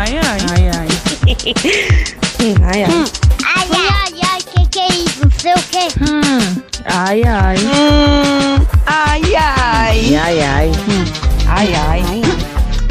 [0.00, 0.40] Ai, ai.
[0.50, 0.88] Ai, ai.
[2.64, 2.90] ai, ai.
[2.90, 3.04] Hum.
[3.44, 5.20] Ai, ai, ai, que que é isso?
[5.22, 5.84] Não sei o que.
[6.00, 6.62] Hum.
[6.86, 7.58] Ai, ai.
[7.58, 8.66] Hum.
[8.86, 10.16] Ai, ai.
[10.16, 10.68] Ai, ai.
[10.88, 11.04] Hum.
[11.46, 12.02] Ai, ai.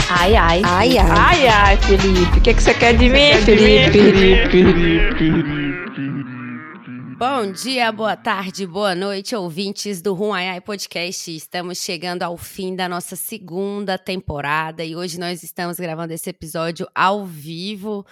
[0.08, 0.62] Ai, ai.
[0.64, 1.10] Ai, ai.
[1.10, 2.38] Ai, ai, Felipe.
[2.38, 3.98] O que, que você quer de mim, Felipe?
[7.20, 11.36] Bom dia, boa tarde, boa noite, ouvintes do Ruaiai Podcast.
[11.36, 16.88] Estamos chegando ao fim da nossa segunda temporada e hoje nós estamos gravando esse episódio
[16.96, 18.06] ao vivo,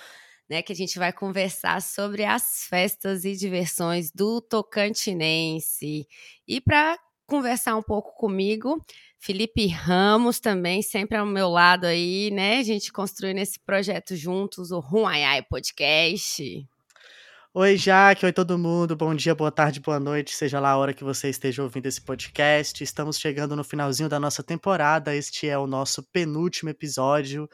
[0.50, 0.62] né?
[0.62, 6.06] Que a gente vai conversar sobre as festas e diversões do Tocantinense.
[6.46, 8.86] E para conversar um pouco comigo,
[9.18, 12.58] Felipe Ramos também, sempre ao meu lado aí, né?
[12.58, 16.68] A gente construindo esse projeto juntos, o Ruaiai Podcast.
[17.54, 20.94] Oi, Jaque, oi todo mundo, bom dia, boa tarde, boa noite, seja lá a hora
[20.94, 22.84] que você esteja ouvindo esse podcast.
[22.84, 27.50] Estamos chegando no finalzinho da nossa temporada, este é o nosso penúltimo episódio.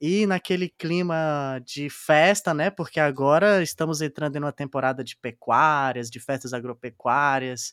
[0.00, 2.70] E naquele clima de festa, né?
[2.70, 7.72] Porque agora estamos entrando em uma temporada de pecuárias, de festas agropecuárias,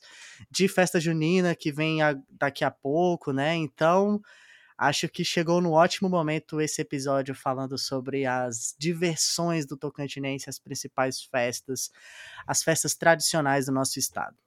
[0.51, 3.55] de festa junina que vem a, daqui a pouco, né?
[3.55, 4.21] Então,
[4.87, 10.59] Acho que chegou no ótimo momento esse episódio falando sobre as diversões do Tocantinense, as
[10.59, 11.89] principais festas,
[12.47, 14.37] as festas tradicionais do nosso estado.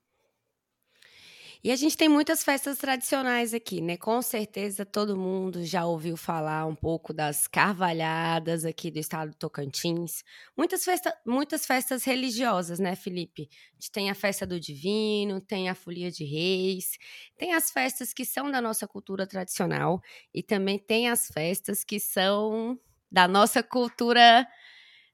[1.63, 3.97] E a gente tem muitas festas tradicionais aqui, né?
[3.97, 9.37] Com certeza todo mundo já ouviu falar um pouco das carvalhadas aqui do estado do
[9.37, 10.23] Tocantins.
[10.57, 13.49] Muitas, festa, muitas festas religiosas, né, Felipe?
[13.53, 16.99] A gente tem a festa do Divino, tem a Folia de Reis,
[17.37, 20.01] tem as festas que são da nossa cultura tradicional
[20.33, 22.79] e também tem as festas que são
[23.11, 24.47] da nossa cultura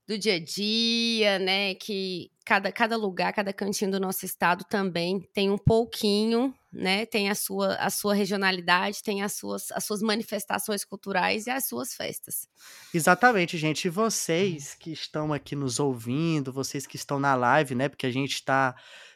[0.06, 1.75] do dia a dia, né?
[1.75, 7.06] Que cada, cada lugar, cada cantinho do nosso estado também tem um pouquinho, né?
[7.06, 11.67] Tem a sua, a sua regionalidade, tem as suas, as suas manifestações culturais e as
[11.67, 12.48] suas festas.
[12.92, 13.86] Exatamente, gente.
[13.86, 17.89] E vocês que estão aqui nos ouvindo, vocês que estão na live, né?
[17.89, 18.75] Porque a gente está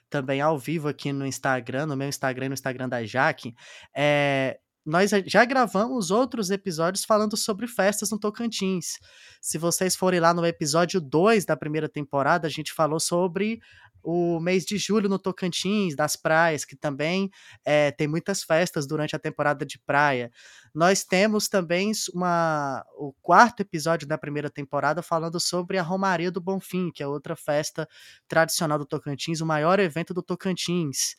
[0.09, 3.55] também ao vivo aqui no Instagram, no meu Instagram e no Instagram da Jaque.
[3.95, 9.01] É, nós já gravamos outros episódios falando sobre festas no Tocantins.
[9.41, 13.61] Se vocês forem lá no episódio 2 da primeira temporada, a gente falou sobre
[14.07, 17.29] o mês de julho no Tocantins, das praias, que também
[17.65, 20.31] é, tem muitas festas durante a temporada de praia.
[20.73, 26.41] Nós temos também uma, o quarto episódio da primeira temporada falando sobre a Romaria do
[26.41, 27.89] Bonfim, que é outra festa
[28.29, 31.17] tradicional do Tocantins, o maior evento do Tocantins.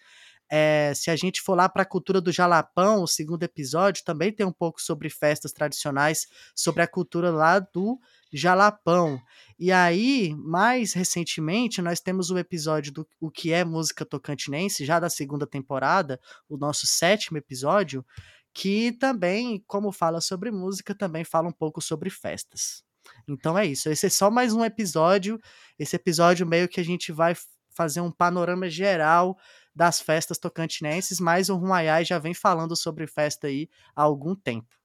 [0.49, 4.31] É, se a gente for lá para a cultura do Jalapão, o segundo episódio também
[4.31, 7.99] tem um pouco sobre festas tradicionais, sobre a cultura lá do
[8.31, 9.19] Jalapão.
[9.59, 14.99] E aí, mais recentemente, nós temos o episódio do O que é música tocantinense, já
[14.99, 18.05] da segunda temporada, o nosso sétimo episódio,
[18.53, 22.83] que também, como fala sobre música, também fala um pouco sobre festas.
[23.27, 23.89] Então é isso.
[23.89, 25.39] Esse é só mais um episódio.
[25.77, 27.35] Esse episódio meio que a gente vai
[27.69, 29.37] fazer um panorama geral
[29.77, 34.75] das festas tocantinenses, mas o Rumaiai já vem falando sobre festa aí há algum tempo.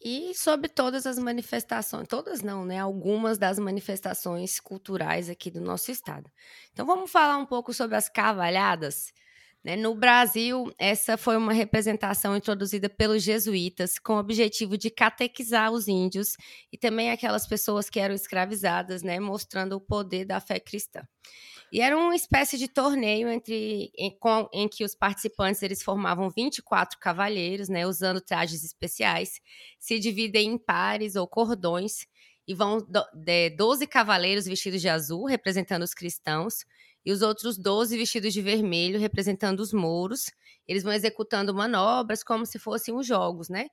[0.00, 2.78] E sobre todas as manifestações, todas não, né?
[2.78, 6.30] Algumas das manifestações culturais aqui do nosso estado.
[6.72, 9.12] Então vamos falar um pouco sobre as cavalhadas.
[9.62, 9.76] Né?
[9.76, 15.88] No Brasil, essa foi uma representação introduzida pelos jesuítas com o objetivo de catequizar os
[15.88, 16.36] índios
[16.72, 19.18] e também aquelas pessoas que eram escravizadas, né?
[19.18, 21.02] mostrando o poder da fé cristã.
[21.72, 26.30] E era uma espécie de torneio entre em, com, em, que os participantes eles formavam
[26.30, 29.40] 24 cavalheiros, né, usando trajes especiais,
[29.78, 32.06] se dividem em pares ou cordões
[32.46, 36.64] e vão do, de 12 cavaleiros vestidos de azul, representando os cristãos,
[37.04, 40.30] e os outros 12 vestidos de vermelho, representando os mouros.
[40.66, 43.68] Eles vão executando manobras como se fossem os jogos, né?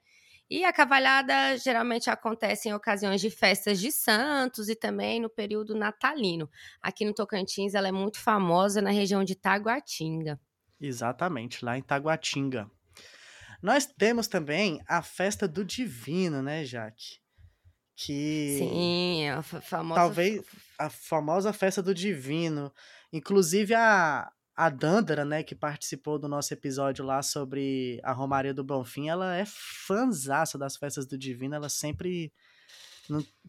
[0.50, 5.74] E a cavalhada geralmente acontece em ocasiões de festas de santos e também no período
[5.74, 6.50] natalino.
[6.82, 10.40] Aqui no Tocantins ela é muito famosa na região de Taguatinga.
[10.80, 12.70] Exatamente, lá em Taguatinga.
[13.62, 17.20] Nós temos também a festa do Divino, né, Jaque?
[17.96, 20.42] Que Sim, é a famosa talvez
[20.78, 22.72] a famosa festa do Divino.
[23.12, 28.64] Inclusive a a Dandara, né, que participou do nosso episódio lá sobre a Romaria do
[28.64, 32.32] Bonfim, ela é fanzaça das festas do Divino, ela sempre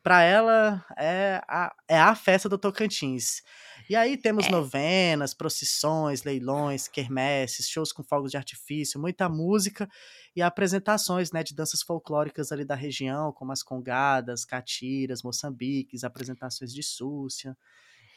[0.03, 3.43] para ela é a, é a festa do Tocantins.
[3.89, 4.51] E aí temos é.
[4.51, 9.89] novenas, procissões, leilões, quermesses, shows com fogos de artifício, muita música
[10.35, 16.73] e apresentações né, de danças folclóricas ali da região, como as congadas, catiras, moçambiques, apresentações
[16.75, 17.57] de súcia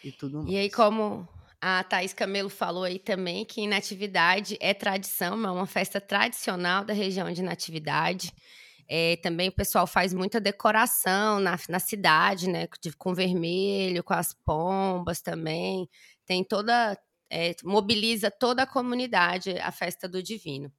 [0.04, 0.50] e tudo mais.
[0.50, 1.28] E aí, como
[1.62, 6.94] a Thaís Camelo falou aí também que Natividade é tradição, é uma festa tradicional da
[6.94, 8.34] região de Natividade.
[8.88, 12.68] É, também o pessoal faz muita decoração na, na cidade, né?
[12.98, 15.88] com vermelho, com as pombas também.
[16.26, 16.98] Tem toda.
[17.30, 20.72] é, mobiliza toda a comunidade a festa do Divino.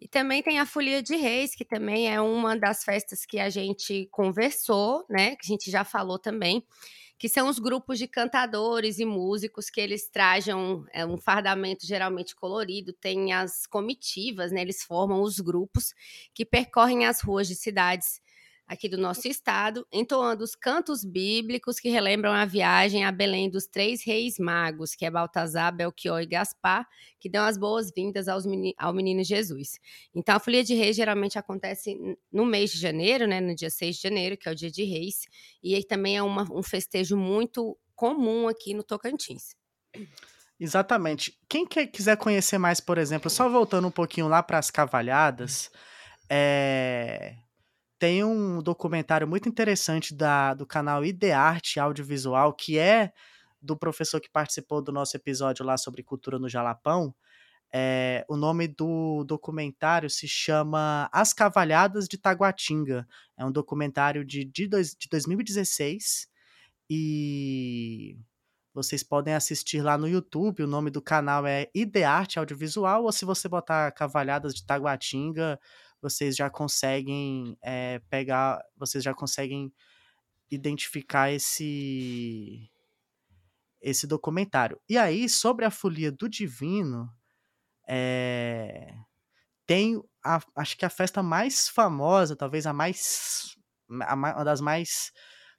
[0.00, 3.48] E também tem a Folia de Reis, que também é uma das festas que a
[3.48, 5.36] gente conversou, né?
[5.36, 6.64] Que a gente já falou também,
[7.18, 12.34] que são os grupos de cantadores e músicos que eles trajam é, um fardamento geralmente
[12.34, 14.60] colorido, tem as comitivas, né?
[14.60, 15.94] Eles formam os grupos
[16.34, 18.20] que percorrem as ruas de cidades
[18.66, 23.66] aqui do nosso estado, entoando os cantos bíblicos que relembram a viagem a Belém dos
[23.66, 26.88] três reis magos, que é Baltazar, Belchior e Gaspar,
[27.20, 29.78] que dão as boas-vindas ao menino Jesus.
[30.14, 31.96] Então, a Folia de Reis geralmente acontece
[32.32, 34.82] no mês de janeiro, né, no dia 6 de janeiro, que é o dia de
[34.84, 35.26] Reis,
[35.62, 39.54] e aí também é uma- um festejo muito comum aqui no Tocantins.
[40.58, 41.38] Exatamente.
[41.48, 45.70] Quem quer- quiser conhecer mais, por exemplo, só voltando um pouquinho lá para as cavalhadas,
[46.30, 47.36] é,
[48.04, 53.10] tem um documentário muito interessante da, do canal Idearte Audiovisual, que é
[53.62, 57.14] do professor que participou do nosso episódio lá sobre cultura no Jalapão.
[57.72, 63.08] É, o nome do documentário se chama As Cavalhadas de Taguatinga.
[63.38, 66.28] É um documentário de, de, dois, de 2016
[66.90, 68.18] e
[68.74, 70.62] vocês podem assistir lá no YouTube.
[70.62, 75.58] O nome do canal é Idearte Audiovisual, ou se você botar Cavalhadas de Taguatinga,
[76.04, 79.72] vocês já conseguem é, pegar, vocês já conseguem
[80.50, 82.70] identificar esse
[83.80, 84.80] esse documentário.
[84.88, 87.10] E aí, sobre a folia do divino,
[87.88, 88.94] é,
[89.66, 93.56] tem a- acho que a festa mais famosa, talvez a mais
[94.02, 95.12] a ma- uma das mais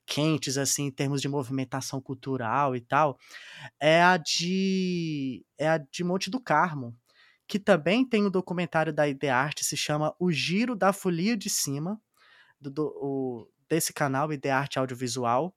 [0.08, 3.18] quentes assim em termos de movimentação cultural e tal,
[3.82, 6.98] é a de é a de Monte do Carmo,
[7.48, 12.00] que também tem um documentário da Idearte, se chama O Giro da Folia de Cima,
[12.60, 15.56] do, do- o- desse canal Idearte Audiovisual.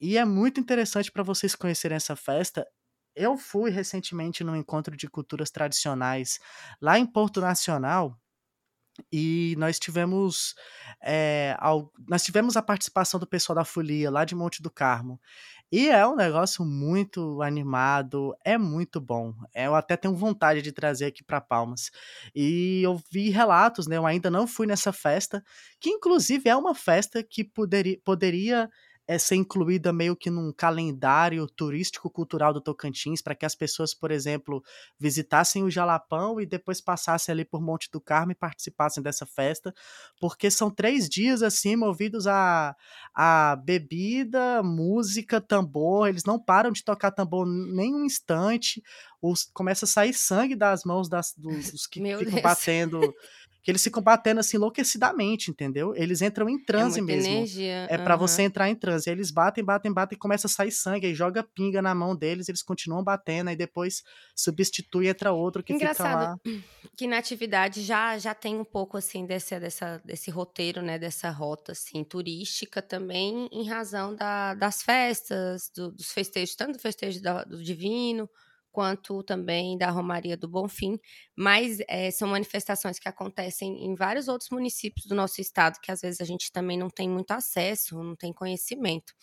[0.00, 2.66] E é muito interessante para vocês conhecerem essa festa.
[3.14, 6.38] Eu fui recentemente num encontro de culturas tradicionais
[6.80, 8.16] lá em Porto Nacional
[9.12, 10.54] e nós tivemos
[11.02, 15.20] é, al- nós tivemos a participação do pessoal da Folia lá de Monte do Carmo.
[15.70, 19.34] E é um negócio muito animado, é muito bom.
[19.54, 21.90] Eu até tenho vontade de trazer aqui para Palmas.
[22.34, 23.96] E eu vi relatos, né?
[23.98, 25.44] Eu ainda não fui nessa festa,
[25.78, 28.70] que inclusive é uma festa que poderia, poderia
[29.08, 34.10] é, ser incluída meio que num calendário turístico-cultural do Tocantins, para que as pessoas, por
[34.10, 34.62] exemplo,
[35.00, 39.74] visitassem o Jalapão e depois passassem ali por Monte do Carmo e participassem dessa festa,
[40.20, 42.76] porque são três dias assim, movidos a,
[43.14, 48.82] a bebida, música, tambor, eles não param de tocar tambor nem um instante,
[49.22, 52.42] os, começa a sair sangue das mãos das, dos, dos que Meu ficam Deus.
[52.42, 53.14] batendo,
[53.68, 55.94] que eles ficam batendo assim enlouquecidamente, entendeu?
[55.94, 57.30] Eles entram em transe é mesmo.
[57.34, 57.86] energia.
[57.90, 58.26] É pra aham.
[58.26, 59.10] você entrar em transe.
[59.10, 62.16] Aí eles batem, batem, batem e começa a sair sangue, aí joga pinga na mão
[62.16, 64.02] deles, eles continuam batendo, aí depois
[64.34, 65.92] substitui e entra outro que fica lá.
[65.92, 66.40] Engraçado
[66.96, 70.98] que na atividade já, já tem um pouco assim desse, dessa, desse roteiro, né?
[70.98, 76.78] Dessa rota assim, turística também, em razão da- das festas, do- dos festejos, tanto do
[76.78, 78.30] festejo da- do Divino,
[78.70, 80.98] quanto também da Romaria do Bonfim.
[81.36, 86.00] Mas eh, são manifestações que acontecem em vários outros municípios do nosso estado, que às
[86.00, 89.14] vezes a gente também não tem muito acesso, não tem conhecimento.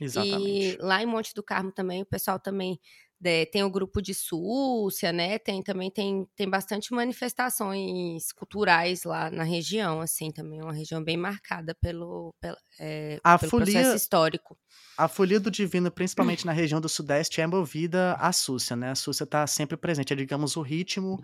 [0.00, 0.74] Exatamente.
[0.74, 2.78] E lá em Monte do Carmo também, o pessoal também
[3.20, 5.38] né, tem o grupo de Súcia, né?
[5.38, 11.02] Tem também tem, tem bastante manifestações culturais lá na região, assim, também é uma região
[11.02, 14.56] bem marcada pelo, pela- é, A pelo folia- processo histórico.
[14.96, 18.90] A folia do divino, principalmente na região do sudeste, é movida à Súcia, né?
[18.90, 21.18] A Súcia está sempre presente, é, digamos, o ritmo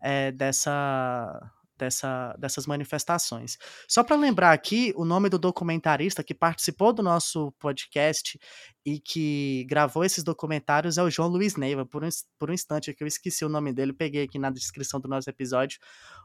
[0.00, 1.40] é, dessa,
[1.80, 3.56] dessa, dessas manifestações.
[3.88, 8.38] Só para lembrar aqui, o nome do documentarista que participou do nosso podcast
[8.84, 11.84] e que gravou esses documentários é o João Luiz Neiva.
[11.86, 12.08] Por um,
[12.38, 15.28] por um instante aqui eu esqueci o nome dele, peguei aqui na descrição do nosso
[15.28, 15.78] episódio.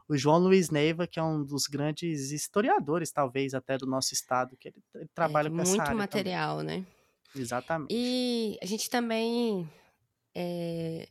[0.08, 4.56] O João Luiz Neiva, que é um dos grandes historiadores, talvez, até do nosso estado,
[4.56, 5.98] que ele, ele trabalha É, com essa muito área também.
[5.98, 6.86] material, né?
[7.34, 7.88] Exatamente.
[7.90, 9.68] E a gente também
[10.34, 11.08] é,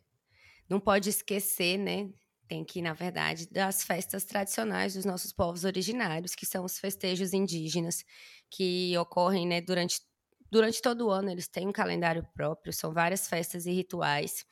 [0.69, 2.09] não pode esquecer, né?
[2.47, 7.33] Tem que, na verdade, das festas tradicionais dos nossos povos originários, que são os festejos
[7.33, 8.03] indígenas,
[8.51, 9.99] que ocorrem né, durante,
[10.51, 11.29] durante todo o ano.
[11.31, 14.45] Eles têm um calendário próprio, são várias festas e rituais,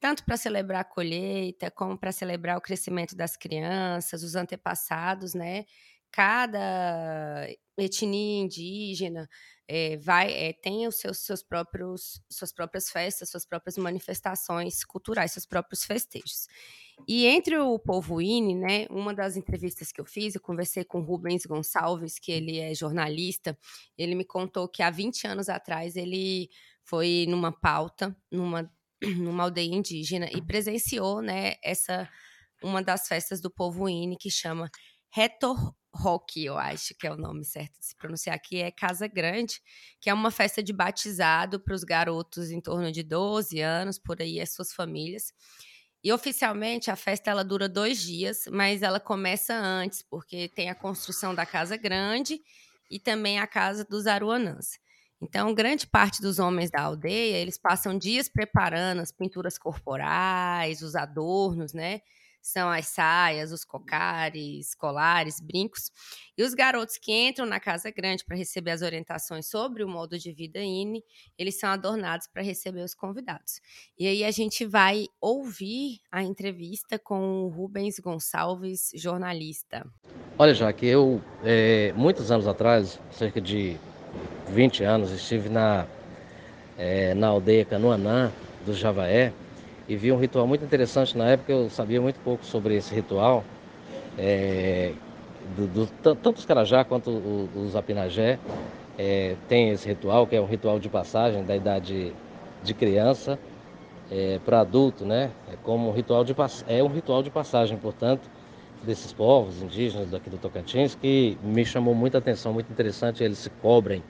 [0.00, 5.64] tanto para celebrar a colheita, como para celebrar o crescimento das crianças, os antepassados, né?
[6.10, 7.46] Cada
[7.78, 9.28] etnia indígena
[9.66, 15.32] é, vai é, tem os seus, seus próprios suas próprias festas, suas próprias manifestações culturais,
[15.32, 16.46] seus próprios festejos.
[17.08, 21.00] E entre o povo INE, né, uma das entrevistas que eu fiz, eu conversei com
[21.00, 23.58] Rubens Gonçalves, que ele é jornalista,
[23.98, 26.48] ele me contou que há 20 anos atrás ele
[26.84, 28.70] foi numa pauta, numa,
[29.18, 32.08] numa aldeia indígena, e presenciou né, essa
[32.62, 34.70] uma das festas do povo INE, que chama
[35.10, 39.06] Retor Rock, eu acho que é o nome certo de se pronunciar aqui, é Casa
[39.06, 39.60] Grande,
[40.00, 44.20] que é uma festa de batizado para os garotos em torno de 12 anos, por
[44.20, 45.32] aí, as suas famílias.
[46.02, 50.74] E oficialmente a festa ela dura dois dias, mas ela começa antes, porque tem a
[50.74, 52.40] construção da Casa Grande
[52.90, 54.78] e também a Casa dos Aruanãs.
[55.22, 60.94] Então, grande parte dos homens da aldeia, eles passam dias preparando as pinturas corporais, os
[60.94, 62.02] adornos, né?
[62.44, 65.90] São as saias, os cocares, colares, brincos.
[66.36, 70.18] E os garotos que entram na Casa Grande para receber as orientações sobre o modo
[70.18, 71.02] de vida INE,
[71.38, 73.62] eles são adornados para receber os convidados.
[73.98, 79.86] E aí a gente vai ouvir a entrevista com o Rubens Gonçalves, jornalista.
[80.38, 83.78] Olha, já que eu, é, muitos anos atrás, cerca de
[84.50, 85.86] 20 anos, estive na,
[86.76, 88.30] é, na aldeia Canoanã,
[88.66, 89.32] do Javaé,
[89.88, 91.16] e vi um ritual muito interessante.
[91.16, 93.44] Na época eu sabia muito pouco sobre esse ritual,
[94.18, 94.92] é,
[95.56, 97.10] do, do, tanto os Carajá quanto
[97.54, 98.38] os Apinagé
[98.98, 102.12] é, tem esse ritual, que é um ritual de passagem da idade
[102.62, 103.38] de criança
[104.10, 105.30] é, para adulto, né?
[105.52, 106.34] É como um ritual de
[106.66, 108.28] é um ritual de passagem, portanto,
[108.82, 113.22] desses povos indígenas daqui do Tocantins que me chamou muita atenção, muito interessante.
[113.22, 114.02] Eles se cobrem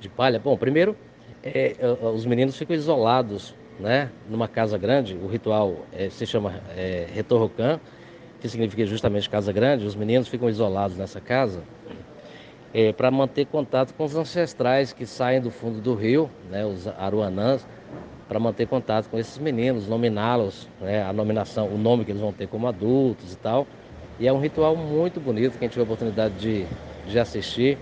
[0.00, 0.38] de palha.
[0.38, 0.96] Bom, primeiro,
[1.42, 1.76] é,
[2.14, 7.80] os meninos ficam isolados né, numa casa grande, o ritual é, se chama é, Retorrocan,
[8.40, 11.60] que significa justamente casa grande, os meninos ficam isolados nessa casa
[12.72, 16.86] é, para manter contato com os ancestrais que saem do fundo do rio, né, os
[16.86, 17.66] aruanãs,
[18.28, 22.32] para manter contato com esses meninos, nominá-los, né, a nominação, o nome que eles vão
[22.32, 23.66] ter como adultos e tal.
[24.18, 26.66] E é um ritual muito bonito, quem tiver a oportunidade de,
[27.06, 27.78] de assistir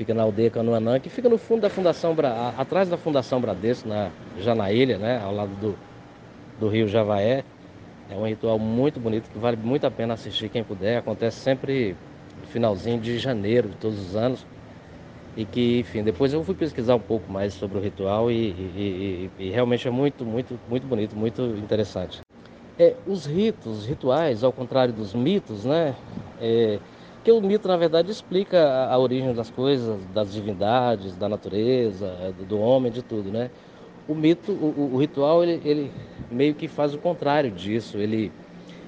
[0.00, 2.16] fica na aldeia Canoanã, que fica no fundo da Fundação,
[2.56, 4.08] atrás da Fundação Bradesco, na,
[4.40, 5.74] já na ilha, né, ao lado do,
[6.58, 7.44] do rio Javaé.
[8.08, 10.96] É um ritual muito bonito que vale muito a pena assistir quem puder.
[10.96, 11.94] Acontece sempre
[12.40, 14.46] no finalzinho de janeiro de todos os anos.
[15.36, 19.30] E que, enfim, depois eu fui pesquisar um pouco mais sobre o ritual e, e,
[19.38, 22.22] e, e realmente é muito, muito, muito bonito, muito interessante.
[22.78, 25.94] É, os ritos, os rituais, ao contrário dos mitos, né?
[26.40, 26.78] É,
[27.20, 32.32] porque o mito, na verdade, explica a, origem das coisas, das divindades, da natureza, é,
[32.32, 33.50] do, do homem, de tudo, né?
[34.08, 35.92] O mito, o, o ritual, ele, ele,
[36.30, 37.98] meio que faz o contrário disso.
[37.98, 38.32] Ele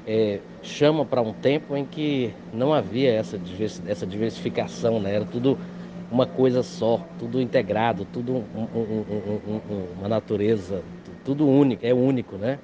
[0.06, 3.38] é, chama para um tempo em que não havia essa,
[3.86, 5.14] essa diversificação, né?
[5.14, 5.58] Era tudo
[6.10, 9.04] uma coisa só, tudo integrado, tudo um, um,
[9.46, 10.82] um, uma natureza,
[11.22, 12.58] tudo único, é único, né?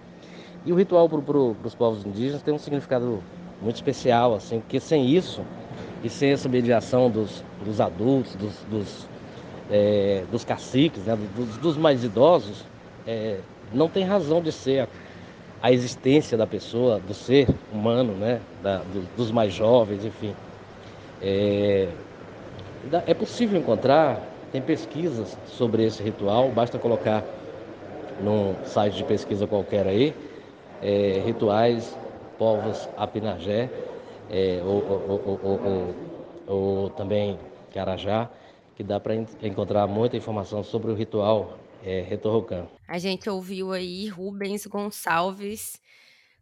[0.64, 3.22] E o ritual para pro, os povos indígenas tem um significado
[3.60, 5.42] muito especial, assim, porque sem isso
[6.02, 9.08] e sem essa mediação dos, dos adultos, dos, dos,
[9.70, 12.64] é, dos caciques, né, dos, dos, mais idosos,
[13.06, 13.38] é,
[13.72, 14.88] não tem razão de ser a,
[15.62, 20.34] a, existência da pessoa, do ser humano, né, da, do, dos mais jovens, enfim.
[21.20, 21.88] É,
[23.06, 24.20] é possível encontrar,
[24.52, 27.24] tem pesquisas sobre esse ritual, basta colocar
[28.22, 30.14] num site de pesquisa qualquer aí,
[30.80, 31.96] é, rituais
[32.38, 33.68] povos Apinagé,
[34.30, 35.94] é, ou, ou, ou,
[36.46, 37.38] ou, também
[37.72, 38.30] Carajá,
[38.76, 42.68] que dá para encontrar muita informação sobre o ritual é, Retorrocan.
[42.86, 45.80] A gente ouviu aí Rubens Gonçalves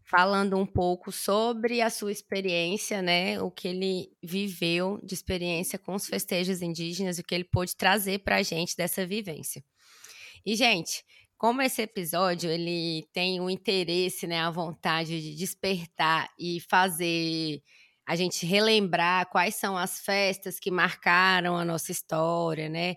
[0.04, 5.94] falando um pouco sobre a sua experiência, né, o que ele viveu de experiência com
[5.94, 9.64] os festejos indígenas, o que ele pôde trazer para a gente dessa vivência.
[10.44, 11.04] E, gente,
[11.38, 17.62] como esse episódio ele tem o interesse, né, a vontade de despertar e fazer
[18.06, 22.96] a gente relembrar quais são as festas que marcaram a nossa história, né?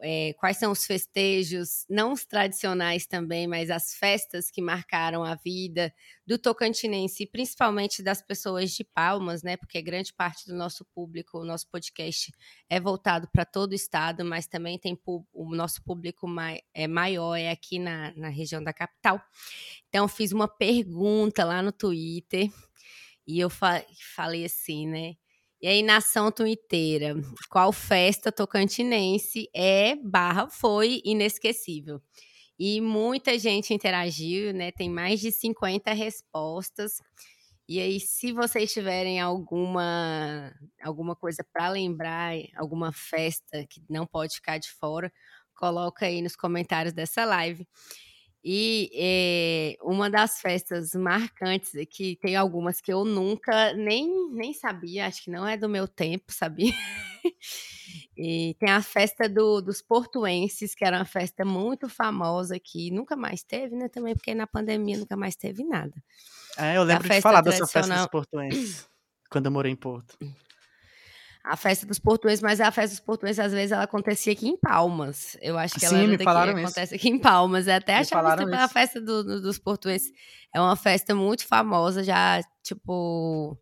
[0.00, 5.34] É, quais são os festejos, não os tradicionais também, mas as festas que marcaram a
[5.34, 5.92] vida
[6.26, 9.56] do tocantinense, principalmente das pessoas de Palmas, né?
[9.56, 12.32] Porque grande parte do nosso público, o nosso podcast
[12.68, 14.98] é voltado para todo o estado, mas também tem
[15.32, 19.20] o nosso público mai, é maior, é aqui na, na região da capital.
[19.88, 22.50] Então, fiz uma pergunta lá no Twitter
[23.26, 25.14] e eu fa falei assim, né?
[25.60, 27.14] E aí, nação tuiteira,
[27.50, 32.00] qual festa tocantinense é barra foi inesquecível?
[32.58, 34.72] E muita gente interagiu, né?
[34.72, 36.92] Tem mais de 50 respostas.
[37.68, 44.36] E aí, se vocês tiverem alguma alguma coisa para lembrar, alguma festa que não pode
[44.36, 45.12] ficar de fora,
[45.54, 47.66] coloca aí nos comentários dessa live.
[48.44, 55.06] E é, uma das festas marcantes aqui, tem algumas que eu nunca nem, nem sabia,
[55.06, 56.72] acho que não é do meu tempo, sabia?
[58.16, 63.16] e tem a festa do, dos portuenses, que era uma festa muito famosa aqui, nunca
[63.16, 63.88] mais teve, né?
[63.88, 65.94] Também porque na pandemia nunca mais teve nada.
[66.56, 68.88] É, eu lembro de falar dessa festa dos portuenses,
[69.28, 70.16] quando eu morei em Porto.
[71.44, 74.56] A festa dos portuenses, mas a festa dos portuenses, às vezes, ela acontecia aqui em
[74.58, 75.36] Palmas.
[75.40, 77.66] Eu acho que ela Sim, era me falaram acontece aqui em Palmas.
[77.66, 78.72] Eu até Me achava que a isso.
[78.74, 80.12] festa do- do- dos portuenses
[80.54, 83.56] é uma festa muito famosa, já, tipo...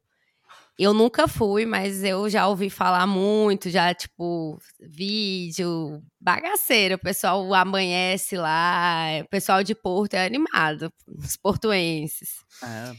[0.78, 6.97] Eu nunca fui, mas eu já ouvi falar muito, já, tipo, vídeo, bagaceiro.
[6.97, 12.45] O pessoal amanhece lá, o pessoal de Porto é animado, os portuenses.
[12.62, 12.92] É,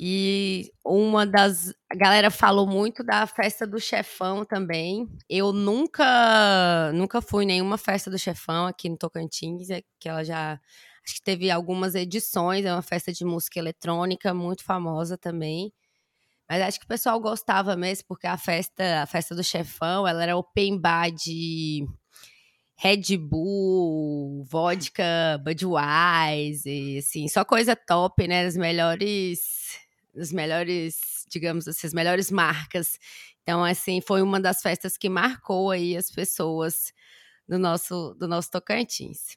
[0.00, 1.74] E uma das.
[1.90, 5.08] A galera falou muito da festa do chefão também.
[5.28, 10.60] Eu nunca nunca fui nenhuma festa do chefão aqui no Tocantins, é que ela já.
[11.04, 15.72] Acho que teve algumas edições, é uma festa de música eletrônica muito famosa também.
[16.48, 20.22] Mas acho que o pessoal gostava mesmo, porque a festa, a festa do chefão, ela
[20.22, 21.86] era open bar de
[22.76, 28.46] Red Bull, vodka, Budweiser, assim, só coisa top, né?
[28.46, 29.40] As melhores,
[30.18, 32.98] as melhores, digamos assim, as melhores marcas.
[33.42, 36.92] Então, assim, foi uma das festas que marcou aí as pessoas
[37.48, 39.36] do nosso, do nosso Tocantins.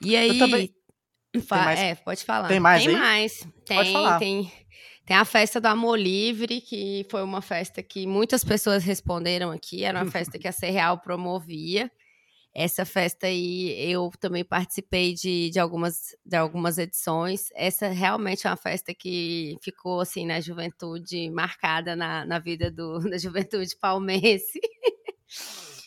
[0.00, 0.74] E aí, também-
[1.46, 2.48] fa- mais- é, pode falar.
[2.48, 3.00] tem mais Tem aí?
[3.00, 3.48] mais.
[3.64, 4.18] Tem, Pode falar.
[4.18, 4.52] tem.
[5.06, 9.84] Tem a festa do Amor Livre, que foi uma festa que muitas pessoas responderam aqui.
[9.84, 11.90] Era uma festa que a Serreal promovia.
[12.54, 17.48] Essa festa aí eu também participei de, de, algumas, de algumas edições.
[17.52, 23.00] Essa realmente é uma festa que ficou assim na juventude, marcada na, na vida do,
[23.10, 24.60] da juventude palmense.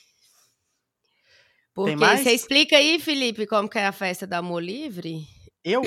[1.73, 2.21] Porque mais?
[2.21, 5.25] você explica aí, Felipe, como que é a festa do Amor Livre?
[5.63, 5.83] Eu?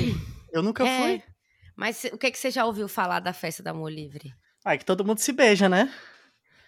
[0.53, 0.99] Eu nunca É.
[0.99, 1.23] fui.
[1.77, 4.33] Mas o que, que você já ouviu falar da festa do Amor Livre?
[4.65, 5.93] Ah, é que todo mundo se beija, né?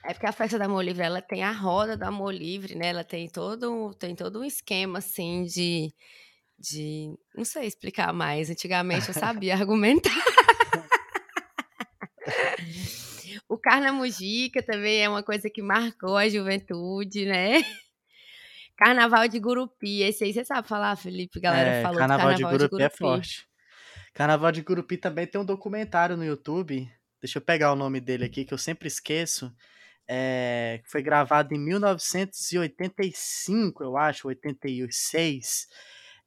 [0.05, 2.89] É porque a festa do Amor Livre, ela tem a roda do Amor Livre, né?
[2.89, 5.93] Ela tem todo, um- tem todo um esquema, assim, de...
[6.59, 7.15] de...
[7.37, 8.51] Não sei explicar mais.
[8.51, 10.11] Antigamente eu sabia argumentar.
[13.49, 17.63] o Carnamujica também é uma coisa que marcou a juventude, né?
[18.77, 20.03] Carnaval de Gurupi.
[20.03, 21.39] Esse aí você sabe falar, Felipe?
[21.39, 23.47] A galera É, falou do Carnaval de Gurupi é forte.
[24.15, 26.91] Carnaval de Gurupi também tem um documentário no YouTube.
[27.21, 29.55] Deixa eu pegar o nome dele aqui, que eu sempre esqueço.
[30.09, 35.67] É, foi gravado em 1985, eu acho, 86.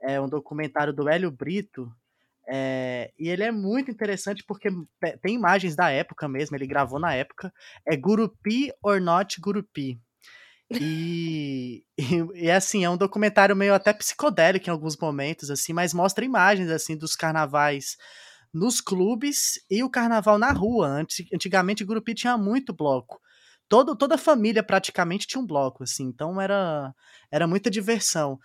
[0.02, 1.92] É um documentário do Hélio Brito.
[2.48, 4.70] é, e ele é muito interessante porque
[5.22, 7.54] tem imagens da época mesmo, ele gravou na época.
[7.88, 10.00] É Gurupi or Not Gurupi.
[10.80, 15.94] E, e, e, assim, é um documentário meio até psicodélico em alguns momentos, assim, mas
[15.94, 17.98] mostra imagens assim dos carnavais
[18.54, 20.88] nos clubes e o carnaval na rua.
[20.88, 23.20] Anti- Antigamente, Gurupi tinha muito bloco.
[23.68, 26.94] Todo, toda a família praticamente tinha um bloco, assim, então era,
[27.32, 28.40] era muita diversão.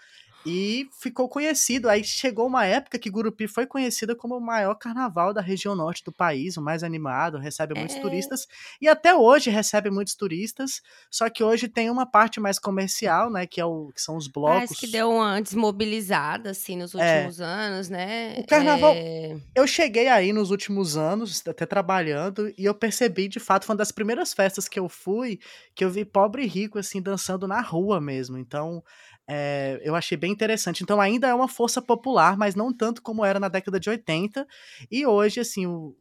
[0.44, 1.88] E ficou conhecido.
[1.88, 6.02] Aí chegou uma época que Gurupi foi conhecida como o maior carnaval da região norte
[6.02, 8.00] do país, o mais animado, recebe muitos É.
[8.00, 8.46] turistas.
[8.80, 10.80] E até hoje recebe muitos turistas.
[11.10, 13.46] Só que hoje tem uma parte mais comercial, né?
[13.46, 14.54] Que, é o, que são os blocos.
[14.68, 17.16] Parece que deu uma desmobilizada, assim, nos É.
[17.16, 18.36] últimos anos, né?
[18.38, 23.38] O carnaval- É, Eu cheguei aí nos últimos anos, até trabalhando, e eu percebi, de
[23.38, 25.38] fato, foi uma das primeiras festas que eu fui,
[25.74, 28.38] que eu vi pobre e rico, assim, dançando na rua mesmo.
[28.38, 28.82] Então,
[29.28, 30.82] é, eu achei bem interessante.
[30.82, 34.46] Então, ainda é uma força popular, mas não tanto como era na década de 80.
[34.90, 35.96] E hoje, assim, o,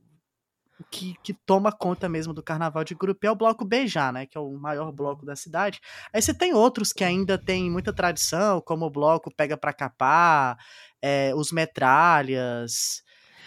[0.80, 4.26] o que, que toma conta mesmo do carnaval de Gurupi é o Bloco Beijá, né?
[4.26, 5.82] Que é o maior bloco da cidade.
[6.13, 10.58] Aí você tem outros que ainda têm muita tradição, como o Bloco Pega Pra Capar,
[11.02, 13.04] é, os Metralhas...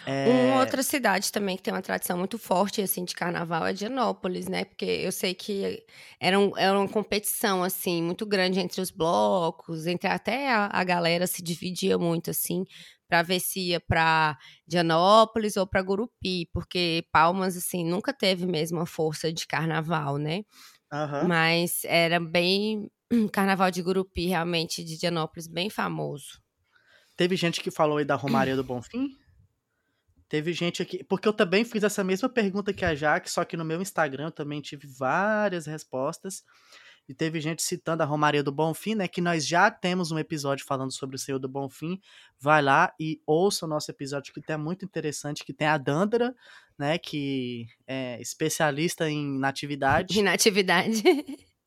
[0.06, 3.72] é, Uma outra cidade também que tem uma tradição muito forte, assim, de carnaval é
[3.72, 4.64] Dianópolis, né?
[4.64, 5.84] Porque eu sei que
[6.20, 10.84] era, um- era uma competição, assim, muito grande entre os blocos, entre até a, a
[10.84, 12.64] galera se dividia muito, assim,
[13.08, 18.80] para ver se ia para Dianópolis ou para Gurupi, porque Palmas, assim, nunca teve mesmo
[18.80, 20.42] a força de carnaval, né?
[20.90, 21.28] aham.
[21.28, 22.90] Mas era bem...
[23.32, 26.40] Carnaval de Gurupi, realmente, de Dianópolis, bem famoso.
[27.16, 29.16] Teve gente que falou aí da Romaria do Bonfim?
[30.32, 31.04] Teve gente aqui.
[31.04, 34.28] Porque eu também fiz essa mesma pergunta que a Jaque, só que no meu Instagram
[34.28, 36.42] eu também tive várias respostas.
[37.06, 39.06] E teve gente citando a Romaria do Bonfim, né?
[39.06, 42.00] Que nós já temos um episódio falando sobre o Senhor do Bonfim.
[42.40, 46.34] Vai lá e ouça o nosso episódio, que é muito interessante, que tem a Dândara,
[46.78, 46.96] né?
[46.96, 50.14] Que é especialista em natividade.
[50.16, 51.02] De natividade.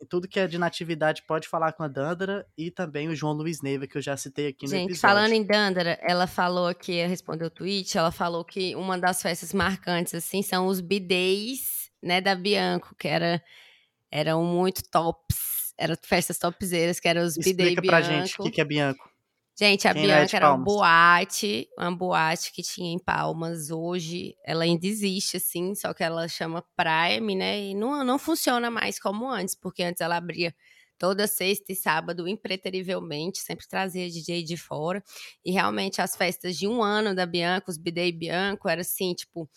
[0.05, 3.61] Tudo que é de natividade pode falar com a Dândara e também o João Luiz
[3.61, 5.01] Neiva, que eu já citei aqui no Gente, episódio.
[5.01, 9.53] falando em Dandara, ela falou aqui, respondeu o tweet, ela falou que uma das festas
[9.53, 13.43] marcantes, assim, são os bidês, né, da Bianco, que era,
[14.11, 17.87] eram muito tops, eram festas topzeiras, que eram os bidês Explica Bianco.
[17.87, 19.09] pra gente o que, que é Bianco.
[19.57, 23.71] Gente, a Quem é Bianca era uma boate, uma boate que tinha em Palmas.
[23.71, 27.61] Hoje ela ainda existe, assim, só que ela chama Prime, né?
[27.61, 30.53] E não, não funciona mais como antes, porque antes ela abria
[30.97, 35.01] toda sexta e sábado, impreterivelmente, sempre trazia DJ de fora.
[35.43, 39.49] E realmente as festas de um ano da Bianca, os Bidei Bianco, era assim, tipo,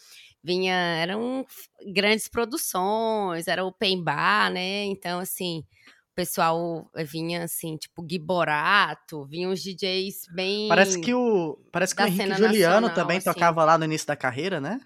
[0.42, 1.44] vinha, eram
[1.92, 4.84] grandes produções, era open bar, né?
[4.84, 5.64] Então, assim,
[5.97, 10.66] o pessoal vinha assim, tipo Gui Borato, vinham os DJs bem.
[10.66, 13.32] Parece que o, parece que o Henrique Juliano nacional, também assim.
[13.32, 14.80] tocava lá no início da carreira, né?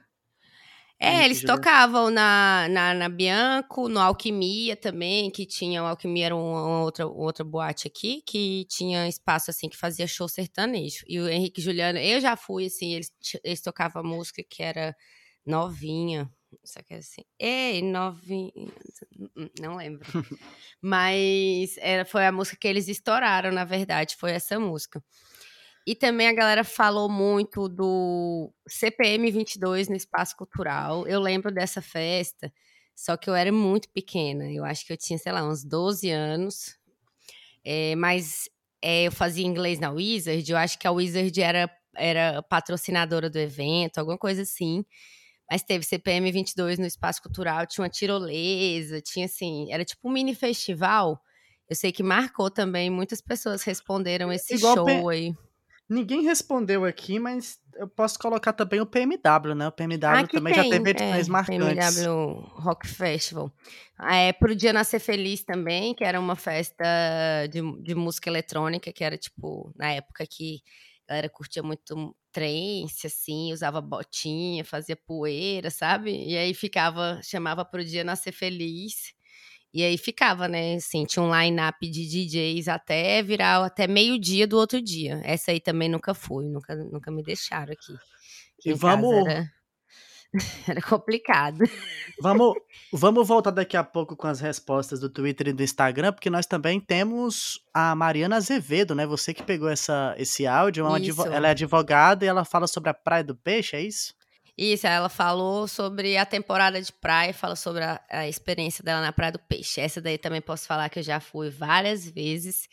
[1.01, 1.59] É, Henrique eles Juliano.
[1.59, 5.83] tocavam na, na, na Bianco, no Alquimia também, que tinha.
[5.83, 10.29] O Alquimia era uma, outra, outra boate aqui, que tinha espaço assim que fazia show
[10.29, 11.03] sertanejo.
[11.09, 13.11] E o Henrique Juliano, eu já fui, assim, eles,
[13.43, 14.95] eles tocavam música que era
[15.47, 16.31] novinha.
[16.65, 17.23] Só que assim.
[17.39, 18.53] Ei, novinha.
[19.37, 20.05] hum, Não lembro.
[20.81, 25.03] Mas era, foi a música que eles estouraram, na verdade, foi essa música.
[25.87, 31.07] E também a galera falou muito do CPM 22 no Espaço Cultural.
[31.09, 32.53] Eu lembro dessa festa,
[32.95, 34.51] só que eu era muito pequena.
[34.53, 36.79] Eu acho que eu tinha, sei lá, uns 12 anos.
[37.65, 38.49] É, mas
[38.81, 40.51] é, eu fazia inglês na Wizard.
[40.51, 44.85] Eu acho que a Wizard era, era patrocinadora do evento, alguma coisa assim.
[45.53, 50.11] Mas teve CPM 22 no Espaço Cultural, tinha uma tirolesa, tinha assim, era tipo um
[50.11, 51.21] mini festival.
[51.69, 55.35] Eu sei que marcou também, muitas pessoas responderam esse Igual show pe- aí.
[55.87, 59.69] Ninguém respondeu aqui, mas eu posso colocar também o PMW, né?
[59.69, 61.97] O PMW Aqui também já tem, teve edições é, marcantes.
[61.97, 63.53] PMW Rock Festival.
[64.11, 66.83] É, pro Dia Nascer Feliz também, que era uma festa
[67.51, 70.63] de, de música eletrônica, que era tipo, na época que
[71.07, 76.11] a galera curtia muito trance, assim, usava botinha, fazia poeira, sabe?
[76.27, 79.13] E aí ficava, chamava pro Dia Nascer Feliz.
[79.75, 80.75] E aí ficava, né?
[80.77, 85.21] Assim, tinha um line-up de DJs até virar até meio-dia do outro dia.
[85.25, 87.95] Essa aí também nunca fui, nunca, nunca me deixaram aqui.
[88.65, 89.51] E vamos- Era,
[90.67, 91.59] era complicado.
[92.21, 92.55] Vamos,
[92.93, 96.47] vamos voltar daqui a pouco com as respostas do Twitter e do Instagram, porque nós
[96.47, 99.07] também temos a Mariana Azevedo, né?
[99.07, 102.95] Você que pegou essa, esse áudio, é ela é advogada e ela fala sobre a
[102.95, 104.15] Praia do Peixe, é isso?
[104.57, 109.13] Isso, ela falou sobre a temporada de praia, fala sobre a, a experiência dela na
[109.13, 109.81] Praia do Peixe.
[109.81, 112.69] Essa daí também posso falar que eu já fui várias vezes.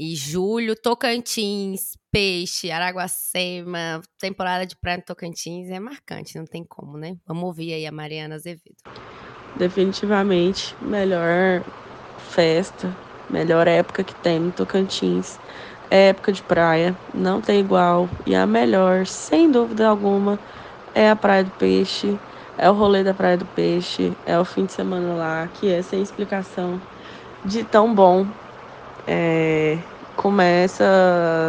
[0.00, 6.96] E julho, Tocantins, Peixe, Araguacema, temporada de praia no Tocantins é marcante, não tem como,
[6.96, 7.16] né?
[7.26, 8.76] Vamos ouvir aí a Mariana Azevedo.
[9.58, 11.64] Definitivamente, melhor
[12.30, 12.96] festa,
[13.28, 15.36] melhor época que tem no Tocantins.
[15.90, 18.08] É época de praia, não tem igual.
[18.24, 20.38] E a melhor, sem dúvida alguma,
[20.94, 22.16] é a Praia do Peixe.
[22.56, 24.12] É o rolê da Praia do Peixe.
[24.24, 26.80] É o fim de semana lá, que é sem explicação
[27.44, 28.24] de tão bom.
[29.10, 29.82] É,
[30.14, 30.84] começa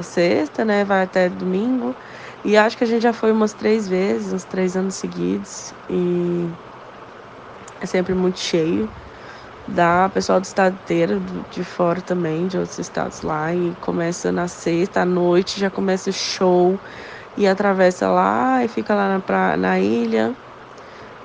[0.01, 0.85] sexta, né?
[0.85, 1.97] Vai até domingo.
[2.43, 5.73] E acho que a gente já foi umas três vezes, uns três anos seguidos.
[5.89, 6.49] E
[7.81, 8.89] é sempre muito cheio.
[9.67, 11.19] Dá pessoal do estado inteiro,
[11.49, 13.53] de fora também, de outros estados lá.
[13.53, 16.79] E começa na sexta à noite, já começa o show.
[17.35, 20.35] E atravessa lá e fica lá na, pra, na ilha.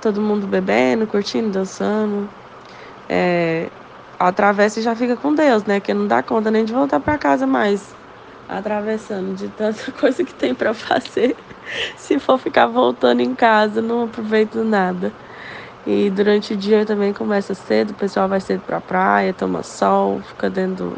[0.01, 2.29] Todo mundo bebendo, curtindo, dançando.
[3.09, 3.71] É,
[4.19, 5.79] atravessa e já fica com Deus, né?
[5.79, 7.95] Que não dá conta nem de voltar para casa mais.
[8.47, 11.35] Atravessando de tanta coisa que tem para fazer.
[11.97, 15.11] Se for ficar voltando em casa, não aproveito nada.
[15.85, 20.19] E durante o dia também começa cedo, o pessoal vai cedo pra praia, toma sol,
[20.21, 20.97] fica dentro,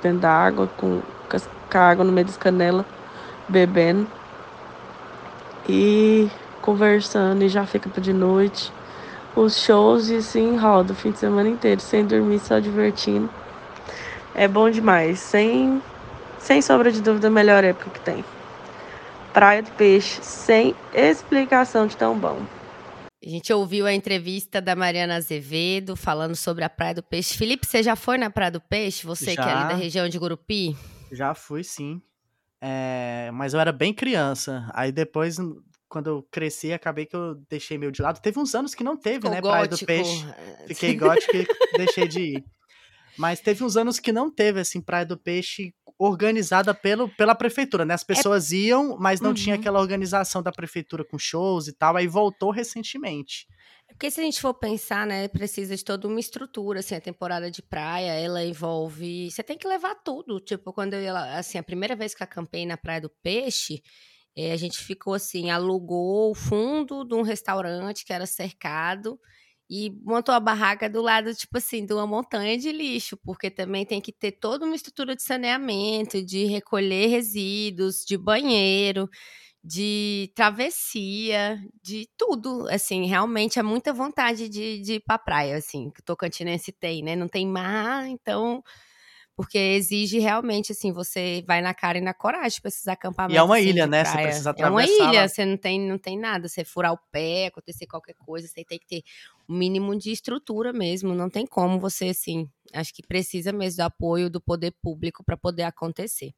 [0.00, 2.86] dentro da água, com, com a água no meio das canelas,
[3.48, 4.06] bebendo.
[5.68, 6.30] E
[6.62, 8.72] conversando, e já fica pra de noite.
[9.34, 13.30] Os shows e assim roda o fim de semana inteiro, sem dormir, só divertindo.
[14.34, 15.82] É bom demais, sem,
[16.38, 18.24] sem sombra de dúvida, a melhor época que tem.
[19.32, 22.40] Praia do Peixe, sem explicação de tão bom.
[23.24, 27.38] A gente ouviu a entrevista da Mariana Azevedo falando sobre a Praia do Peixe.
[27.38, 29.06] Felipe, você já foi na Praia do Peixe?
[29.06, 29.68] Você que é ali Já.
[29.68, 30.76] da região de Gurupi?
[31.10, 32.02] Já fui, sim.
[32.60, 34.68] É, mas eu era bem criança.
[34.74, 35.36] Aí depois,
[35.92, 38.18] quando eu cresci, acabei que eu deixei meio de lado.
[38.22, 39.42] Teve uns anos que não teve, Ficou né?
[39.42, 39.86] Praia do gótico.
[39.86, 40.24] Peixe.
[40.66, 42.44] Fiquei gótico e deixei de ir.
[43.18, 47.84] Mas teve uns anos que não teve, assim, Praia do Peixe organizada pelo, pela prefeitura,
[47.84, 47.92] né?
[47.92, 49.60] As pessoas iam, mas não tinha Uhum.
[49.60, 53.46] aquela organização da prefeitura com shows e tal, aí voltou recentemente.
[53.86, 57.00] É Porque se a gente for pensar, né, precisa de toda uma estrutura, assim, a
[57.00, 61.38] temporada de praia, ela envolve, você tem que levar tudo, tipo, quando eu, ia lá-
[61.38, 63.82] assim, a primeira vez que acampei na Praia do Peixe,
[64.36, 69.18] eh, a gente ficou assim, alugou o fundo de um restaurante que era cercado
[69.70, 73.86] e montou a barraca do lado, tipo assim, de uma montanha de lixo, porque também
[73.86, 79.08] tem que ter toda uma estrutura de saneamento, de recolher resíduos, de banheiro,
[79.64, 85.90] de travessia, de tudo, assim, realmente é muita vontade de, de ir pra praia, assim,
[85.90, 87.14] que o Tocantinense tem, né?
[87.16, 88.62] Não tem mar, então,
[89.36, 93.38] porque exige realmente, assim, você vai na cara e na coragem pra esses acampamentos, E
[93.38, 94.04] é uma assim, ilha, né?
[94.04, 94.26] Você praia.
[94.28, 95.28] precisa É uma atravessar ilha, lá.
[95.28, 98.78] você não tem, não tem nada, você furar o pé, acontecer qualquer coisa, você tem
[98.78, 99.02] que ter
[99.48, 103.86] o mínimo de estrutura mesmo, não tem como você, assim, acho que precisa mesmo do
[103.86, 106.32] apoio do poder público para poder acontecer.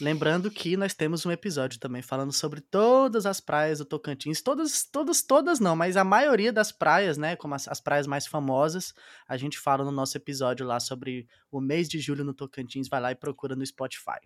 [0.00, 4.40] Lembrando que nós temos um episódio também falando sobre todas as praias do Tocantins.
[4.40, 7.36] Todas, todas, todas não, mas a maioria das praias, né?
[7.36, 8.94] Como as, as praias mais famosas,
[9.28, 12.88] a gente fala no nosso episódio lá sobre o mês de julho no Tocantins.
[12.88, 14.20] Vai lá e procura no Spotify.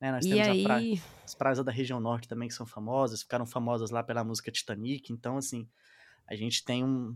[0.00, 2.64] Né, nós E temos a aí, praia, as praias da região norte também que são
[2.64, 5.12] famosas, ficaram famosas lá pela música Titanic.
[5.12, 5.68] Então, assim,
[6.26, 7.14] a gente tem um,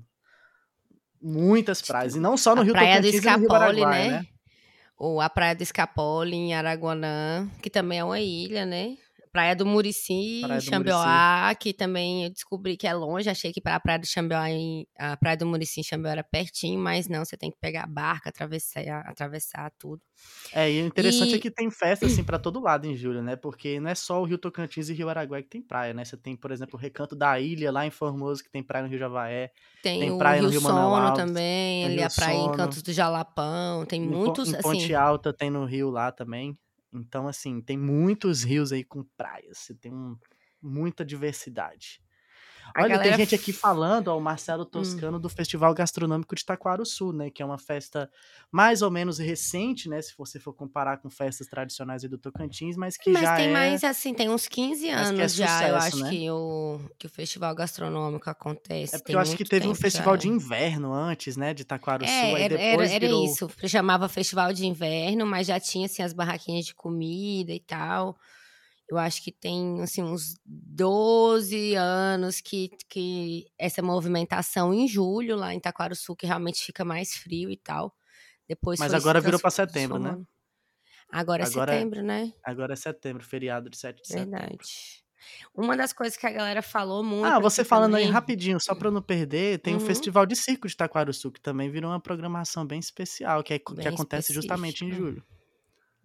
[1.25, 2.15] muitas praias.
[2.15, 4.11] E não só no a Rio Praia do Tocantins Rio Escapole, Paraguai, né?
[4.11, 4.27] né?
[4.99, 8.97] Ou a Praia do Escapole, em Araguanã, que também é uma ilha, né?
[9.35, 13.29] Praia do Murici, Praia em do Xambioá, que também eu descobri que é longe.
[13.29, 16.23] Achei que para a Praia do Xambioá, em- a Praia do Murici em Xambioá era
[16.23, 20.01] pertinho, mas não, você tem que pegar a barca, atravessar, atravessar tudo.
[20.53, 23.23] É, e o interessante é E- que tem festa assim pra todo lado em julho,
[23.25, 23.35] né?
[23.35, 26.05] Porque não é só o Rio Tocantins e Rio Araguaia que tem praia, né?
[26.05, 28.88] Você tem, por exemplo, o Recanto da Ilha lá em Formoso, que tem praia no
[28.88, 29.51] Rio Javaé.
[29.83, 32.11] Tem, Tem o praia no Rio Rio Manuel Sono Alves, também, no ali Rio a
[32.11, 32.57] praia em Sono.
[32.57, 36.57] Cantos do Jalapão, tem em, muitos, em Ponte assim, Alta tem no Rio lá também.
[36.95, 39.59] Então, assim, tem muitos rios aí com praias.
[39.59, 40.19] Você tem um-
[40.63, 42.03] muita diversidade.
[42.77, 44.22] Olha, tem galera gente aqui falando, ó, o Hum.
[44.22, 47.31] Marcelo Toscano do Festival Gastronômico de Taquaruçu, né?
[47.31, 48.11] Que é uma festa
[48.50, 50.00] mais ou menos recente, né?
[50.03, 53.53] Se você for comparar com festas tradicionais do Tocantins, mas que Mas já tem é...
[53.53, 56.11] mais, assim, tem uns 15 Mas que é anos já, eu sucesso, acho né?
[56.11, 58.94] que, o, que o festival gastronômico acontece.
[58.94, 60.20] É porque tem eu acho que teve um festival já.
[60.22, 61.55] de inverno antes, né?
[61.55, 63.24] De Taquaruçu, É, aí era, era, depois era virou...
[63.24, 63.48] isso.
[63.66, 68.16] Chamava Festival de Inverno, mas já tinha, assim, as barraquinhas de comida e tal.
[68.88, 75.55] Eu acho que tem, assim, uns 12 anos que, que essa movimentação em julho, lá
[75.55, 77.94] em Taquaruçu, que realmente fica mais frio e tal.
[78.47, 80.18] Depois Mas agora virou pra trans- setembro, né?
[81.11, 82.33] Agora é Agora é- setembro, né?
[82.44, 84.31] Agora é setembro, feriado de 7 de setembro.
[84.38, 85.03] Verdade.
[85.55, 87.25] Uma das coisas que a galera falou muito.
[87.25, 89.87] Ah, você falando aí também- rapidinho, só eu não perder, tem o Uhum.
[89.87, 93.75] Festival de Circo de Taquaruçu, que também virou uma programação bem especial, que, é, que
[93.75, 95.25] Bem acontece justamente em julho.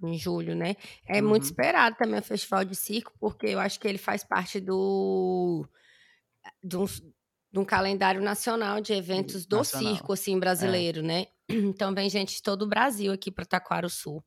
[0.03, 0.75] Em julho, né?
[1.07, 1.49] É muito Uhum.
[1.49, 5.67] esperado também o Festival de Circo, porque eu acho que ele faz parte do
[6.63, 11.27] de um, de um calendário nacional de eventos do Nacional, circo, assim, brasileiro, né?
[11.49, 14.23] Então vem gente de todo o Brasil aqui para Taquaruçu.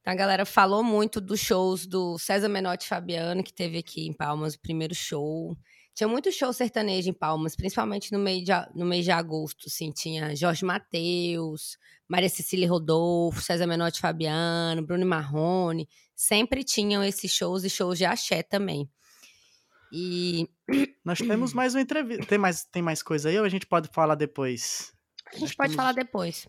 [0.00, 4.12] Então a galera falou muito dos shows do César Menotti Fabiano, que teve aqui em
[4.12, 5.56] Palmas o primeiro show.
[6.00, 9.92] Tinha muito show sertanejo em Palmas, principalmente no, meio de, no mês de agosto, assim.
[9.92, 11.76] Tinha Jorge Mateus,
[12.08, 15.86] Maria Cecília Rodolfo, César Menotti Fabiano, Bruno e Marrone.
[16.16, 18.88] Sempre tinham esses shows e shows de axé também.
[19.92, 20.48] E
[21.04, 22.24] Nós temos mais uma entrevista.
[22.24, 24.94] Tem mais, tem mais coisa aí ou a gente pode falar depois?
[25.26, 26.48] a gente Nós pode temos- falar depois.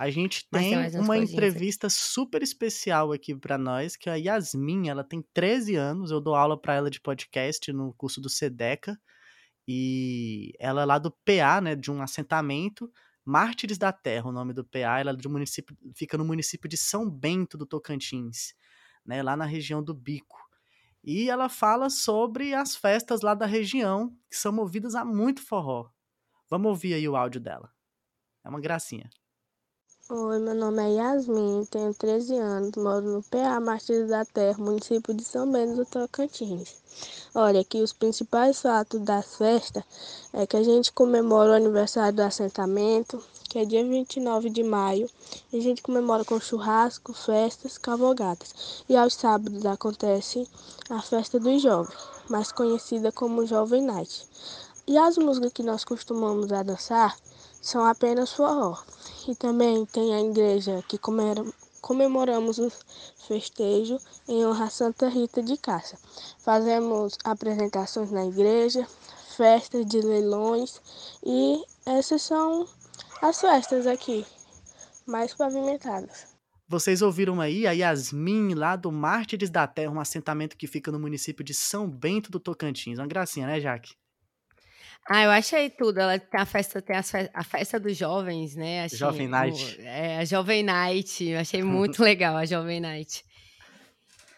[0.00, 5.04] A gente tem uma entrevista super especial aqui pra nós, que é a Yasmin, ela
[5.04, 8.98] tem 13 anos, eu dou aula pra ela de podcast no curso do SEDECA,
[9.68, 12.90] e ela é lá do PA, né, de um assentamento,
[13.22, 16.78] Mártires da Terra, o nome do PA, ela é do município, fica no município de
[16.78, 18.54] São Bento do Tocantins,
[19.04, 20.38] né, lá na região do Bico.
[21.04, 25.90] E ela fala sobre as festas lá da região, que são movidas a muito forró.
[26.48, 27.70] Vamos ouvir aí o áudio dela.
[28.42, 29.10] É uma gracinha.
[30.12, 35.14] Oi, meu nome é Yasmin, tenho 13 anos, moro no PA Martins da Terra, município
[35.14, 36.74] de São Bento do Tocantins.
[37.32, 39.84] Olha, aqui os principais fatos das festas
[40.32, 45.08] é que a gente comemora o aniversário do assentamento, que é dia 29 de maio,
[45.52, 48.82] e a gente comemora com churrasco, festas, cavalgadas.
[48.88, 50.44] E aos sábados acontece
[50.88, 51.96] a festa dos jovens,
[52.28, 54.26] mais conhecida como Jovem Night.
[54.88, 57.16] E as músicas que nós costumamos a dançar
[57.60, 58.78] são apenas forró.
[59.28, 61.44] E também tem a igreja que comemora-
[61.80, 62.70] comemoramos o
[63.28, 65.98] festejo em honra a Santa Rita de Cássia.
[66.38, 68.86] Fazemos apresentações na igreja,
[69.36, 70.80] festas de leilões
[71.24, 72.66] e essas são
[73.22, 74.26] as festas aqui.
[75.06, 76.28] mais pavimentadas.
[76.68, 81.00] Vocês ouviram aí a Yasmin lá do Mártires da Terra, um assentamento que fica no
[81.00, 82.98] município de São Bento do Tocantins.
[82.98, 83.94] Uma gracinha, né, Jaque?
[85.12, 85.98] Ah, eu achei tudo.
[85.98, 88.84] Ela tem a festa, tem as fe- a festa dos jovens, né?
[88.84, 89.76] Achei, Jovem Night.
[89.78, 91.24] o- é, a Jovem Night.
[91.24, 93.24] Eu achei muito legal a Jovem Night.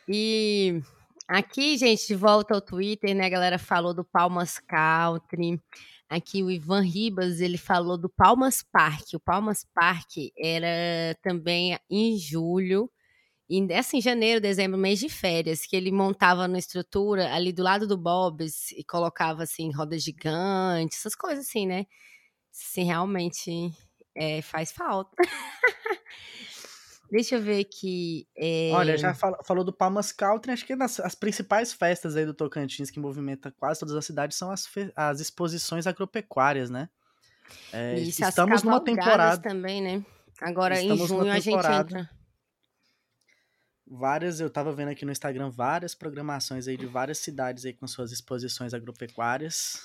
[0.09, 0.81] E
[1.29, 3.27] aqui, gente, de volta ao Twitter, né?
[3.27, 5.61] A galera falou do Palmas Country.
[6.09, 9.09] Aqui o Ivan Ribas, ele falou do Palmas Park.
[9.15, 10.09] O Palmas Park
[10.39, 12.91] era também em julho,
[13.49, 17.87] em, assim, janeiro, dezembro, mês de férias, que ele montava na estrutura ali do lado
[17.87, 21.87] do Bob's e colocava, assim, rodas gigantes, essas coisas assim, né?
[22.51, 23.71] Sim, realmente
[24.15, 25.11] é, faz falta.
[27.11, 28.27] Deixa eu ver aqui.
[28.35, 32.25] é, Olha, já fal- falou do Palmas Country, acho que nas, as principais festas aí
[32.25, 36.89] do Tocantins que movimenta quase todas as cidades são as, as exposições agropecuárias, né?
[37.71, 40.05] É, Isso, as estamos numa temporada, também, né?
[40.41, 42.09] Agora em junho a gente entra.
[43.99, 47.87] Várias, eu tava vendo aqui no Instagram várias programações aí de várias cidades aí com
[47.87, 49.81] suas exposições agropecuárias.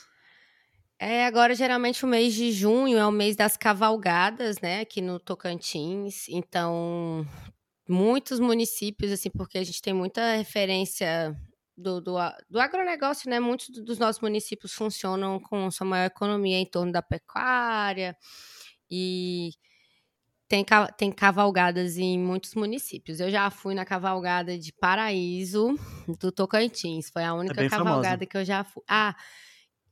[0.99, 5.19] É, agora geralmente o mês de junho é o mês das cavalgadas, né, aqui no
[5.19, 6.27] Tocantins.
[6.27, 7.25] Então,
[7.87, 11.35] muitos municípios, assim, porque a gente tem muita referência
[11.77, 12.15] do, do,
[12.49, 13.39] do agronegócio, né?
[13.39, 18.17] Muitos do- dos nossos municípios funcionam com sua maior economia em torno da pecuária
[18.89, 19.51] e
[20.47, 20.65] tem,
[20.97, 23.19] tem cavalgadas em muitos municípios.
[23.19, 25.75] Eu já fui na cavalgada de Paraíso,
[26.19, 27.10] do Tocantins.
[27.10, 27.86] Foi a única bem famosa.
[27.86, 28.83] cavalgada que eu já fui.
[28.88, 29.15] Ah,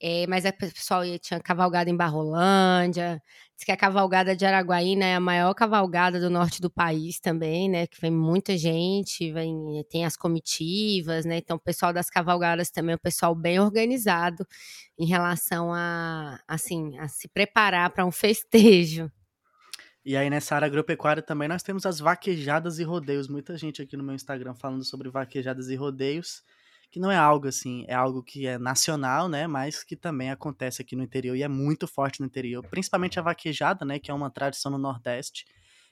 [0.01, 3.21] é, mas o pessoal tinha cavalgada em Barrolândia.
[3.55, 7.69] Diz que a cavalgada de Araguaína é a maior cavalgada do norte do país também,
[7.69, 7.87] né?
[7.87, 11.37] Que vem muita gente, vem, tem as comitivas, né?
[11.37, 14.45] Então, o pessoal das cavalgadas também é um pessoal bem organizado
[14.99, 19.09] em relação a, assim, a se preparar para um festejo.
[20.05, 23.27] E aí nessa área agropecuária também nós temos as vaquejadas e rodeios.
[23.27, 26.43] Muita gente aqui no meu Instagram falando sobre vaquejadas e rodeios,
[26.91, 30.79] que não é algo assim, é algo que é nacional, né, mas que também acontece
[30.79, 34.13] aqui no interior e é muito forte no interior, principalmente a vaquejada, né, que é
[34.13, 35.43] uma tradição no Nordeste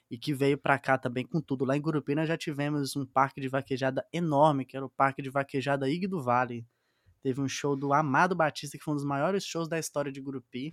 [0.08, 1.64] e que veio pra cá também com tudo.
[1.64, 5.28] Lá em Gurupina já tivemos um parque de vaquejada enorme, que era o Parque de
[5.28, 6.64] Vaquejada Ig do Vale.
[7.20, 10.20] Teve um show do Amado Batista, que foi um dos maiores shows da história de
[10.20, 10.72] Gurupi.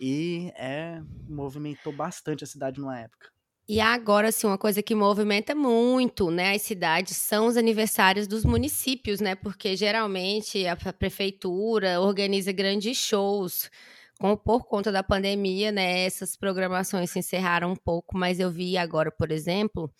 [0.00, 3.30] E é, movimentou bastante a cidade numa época.
[3.68, 8.44] E agora, assim, uma coisa que movimenta muito, né, as cidades são os aniversários dos
[8.44, 9.36] municípios, né?
[9.36, 13.70] Porque geralmente a pre- prefeitura organiza grandes shows.
[14.18, 18.76] Com, por conta da pandemia, né, essas programações se encerraram um pouco, mas eu vi
[18.76, 19.90] agora, por exemplo,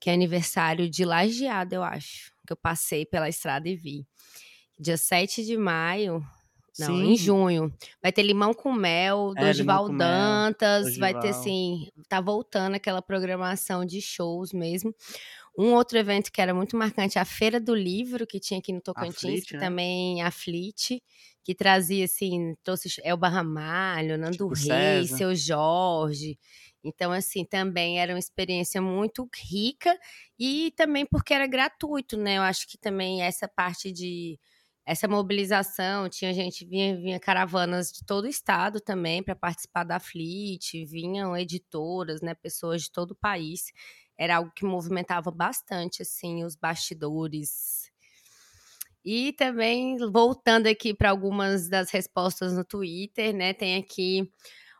[0.00, 4.06] que é aniversário de Lajeado, eu acho, que eu passei pela estrada e vi.
[4.78, 6.22] Dia 7 de maio,
[6.78, 7.72] não, em junho.
[8.02, 13.84] Vai ter Limão com Mel, É, Mel, Dantas, vai ter assim, tá voltando aquela programação
[13.84, 14.94] de shows mesmo.
[15.56, 18.80] Um outro evento que era muito marcante, a Feira do Livro, que tinha aqui no
[18.80, 19.60] Tocantins, Fleet, que né?
[19.60, 21.00] também a Fleet,
[21.44, 25.16] que trazia, assim, trouxe Elba Ramalho, Nando Chico Reis, César.
[25.16, 26.38] Seu Jorge.
[26.82, 29.96] Então, assim, também era uma experiência muito rica
[30.38, 32.38] e também porque era gratuito, né?
[32.38, 34.38] Eu acho que também essa parte de
[34.86, 39.98] essa mobilização, tinha gente, vinha, vinha caravanas de todo o estado também para participar da
[39.98, 43.72] Fleet, vinham editoras, né, pessoas de todo o país.
[44.18, 47.90] Era algo que movimentava bastante, assim, os bastidores.
[49.04, 54.30] E também, voltando aqui para algumas das respostas no Twitter, né, tem aqui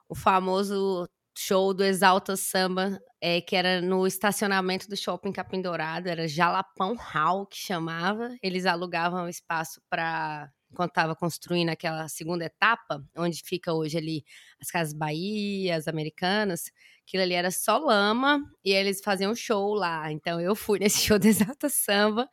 [0.09, 6.11] o famoso show do Exalta Samba, é, que era no estacionamento do Shopping Capim Dourado,
[6.11, 8.37] era Jalapão Hall que chamava.
[8.43, 14.25] Eles alugavam espaço para quando estava construindo aquela segunda etapa, onde fica hoje ali
[14.61, 16.71] as Casas Bahia, as Americanas,
[17.07, 20.13] aquilo ali era só lama e eles faziam show lá.
[20.13, 22.29] Então eu fui nesse show do Exalta Samba,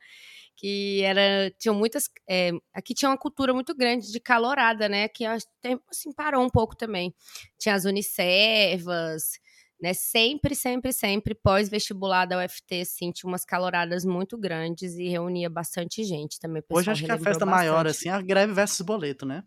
[0.57, 5.07] que era tinham muitas é, aqui tinha uma cultura muito grande de calorada, né?
[5.07, 5.45] Que acho
[5.89, 7.15] assim parou um pouco também.
[7.57, 9.39] Tinha as uniservas,
[9.81, 9.93] né?
[9.93, 15.49] Sempre, sempre, sempre pós vestibular da UFC, assim, tinha umas caloradas muito grandes e reunia
[15.49, 16.63] bastante gente também.
[16.69, 17.97] Hoje acho que a festa maior, bastante.
[17.97, 19.43] assim, é a greve versus boleto, né?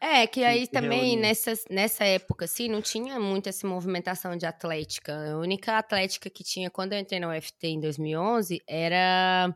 [0.00, 4.46] É, que aí que também nessa, nessa época, assim, não tinha muito essa movimentação de
[4.46, 5.12] atlética.
[5.32, 9.52] A única atlética que tinha quando eu entrei na UFT em 2011 era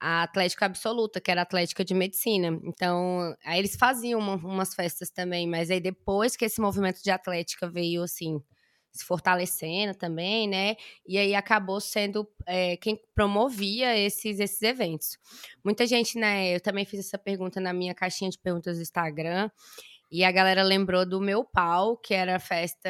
[0.00, 2.58] a Atlética Absoluta, que era a Atlética de Medicina.
[2.64, 7.10] Então, aí eles faziam uma- umas festas também, mas aí depois que esse movimento de
[7.10, 8.38] atlética veio, assim,
[8.94, 10.76] se fortalecendo também, né?
[11.06, 15.18] E aí acabou sendo é, quem promovia esses, esses eventos.
[15.64, 16.54] Muita gente, né?
[16.54, 19.50] Eu também fiz essa pergunta na minha caixinha de perguntas do Instagram.
[20.12, 22.88] E a galera lembrou do meu pau, que era a festa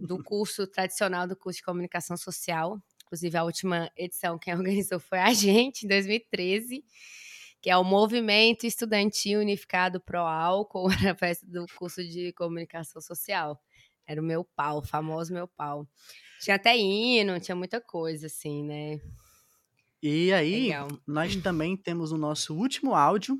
[0.00, 2.80] do curso tradicional do curso de comunicação social.
[3.04, 6.84] Inclusive, a última edição quem organizou foi a gente, em 2013,
[7.60, 13.02] que é o Movimento Estudantil Unificado Pro Álcool, era a festa do curso de comunicação
[13.02, 13.60] social.
[14.10, 15.86] Era o meu pau, o famoso meu pau.
[16.40, 19.00] Tinha até hino, tinha muita coisa, assim, né?
[20.02, 20.88] E aí, Legal.
[21.06, 23.38] nós também temos o nosso último áudio,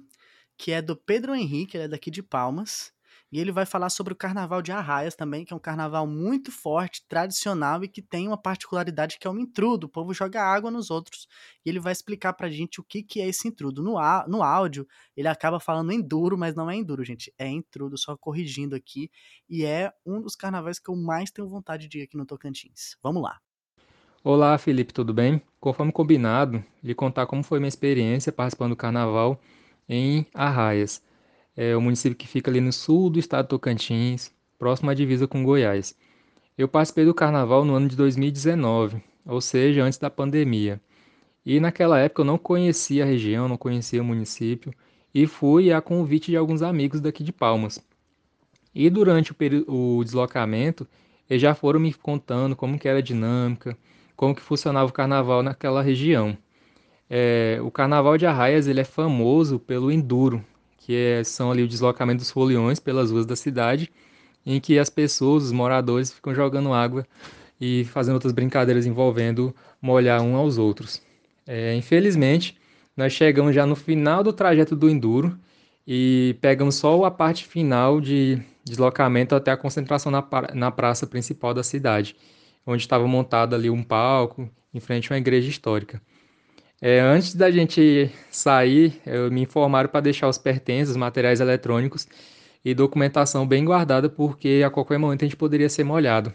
[0.57, 2.93] que é do Pedro Henrique, ele é daqui de Palmas.
[3.33, 6.51] E ele vai falar sobre o carnaval de Arraias também, que é um carnaval muito
[6.51, 9.85] forte, tradicional e que tem uma particularidade que é o intrudo.
[9.85, 11.29] O povo joga água nos outros.
[11.65, 13.83] E ele vai explicar pra gente o que, que é esse intrudo.
[13.83, 13.95] No,
[14.27, 17.33] no áudio, ele acaba falando enduro, mas não é enduro, gente.
[17.39, 19.09] É intrudo, só corrigindo aqui.
[19.49, 22.97] E é um dos carnavais que eu mais tenho vontade de ir aqui no Tocantins.
[23.01, 23.39] Vamos lá.
[24.25, 25.41] Olá, Felipe, tudo bem?
[25.59, 29.41] Conforme combinado, lhe contar como foi minha experiência participando do carnaval
[29.89, 31.01] em Arraias.
[31.57, 35.27] É o município que fica ali no sul do estado de Tocantins, próximo à divisa
[35.27, 35.97] com Goiás.
[36.57, 40.81] Eu participei do carnaval no ano de 2019, ou seja, antes da pandemia.
[41.45, 44.73] E naquela época eu não conhecia a região, não conhecia o município,
[45.15, 47.81] e fui a convite de alguns amigos daqui de Palmas.
[48.75, 50.87] E durante o, o deslocamento,
[51.29, 53.77] eles já foram me contando como que era a dinâmica,
[54.17, 56.37] como que funcionava o carnaval naquela região.
[57.09, 60.45] É, o carnaval de Arraias ele é famoso pelo enduro,
[60.91, 63.93] que é, são ali o deslocamento dos foliões pelas ruas da cidade,
[64.45, 67.07] em que as pessoas, os moradores, ficam jogando água
[67.61, 71.01] e fazendo outras brincadeiras envolvendo molhar um aos outros.
[71.47, 72.59] É, infelizmente,
[72.97, 75.39] nós chegamos já no final do trajeto do enduro
[75.87, 81.55] e pegamos só a parte final de deslocamento até a concentração na, na praça principal
[81.55, 82.17] da cidade,
[82.67, 86.03] onde estava montado ali um palco em frente a uma igreja histórica.
[86.81, 92.07] É, antes da gente sair, eu me informaram para deixar os pertences, os materiais eletrônicos
[92.65, 96.33] e documentação bem guardada, porque a qualquer momento a gente poderia ser molhado.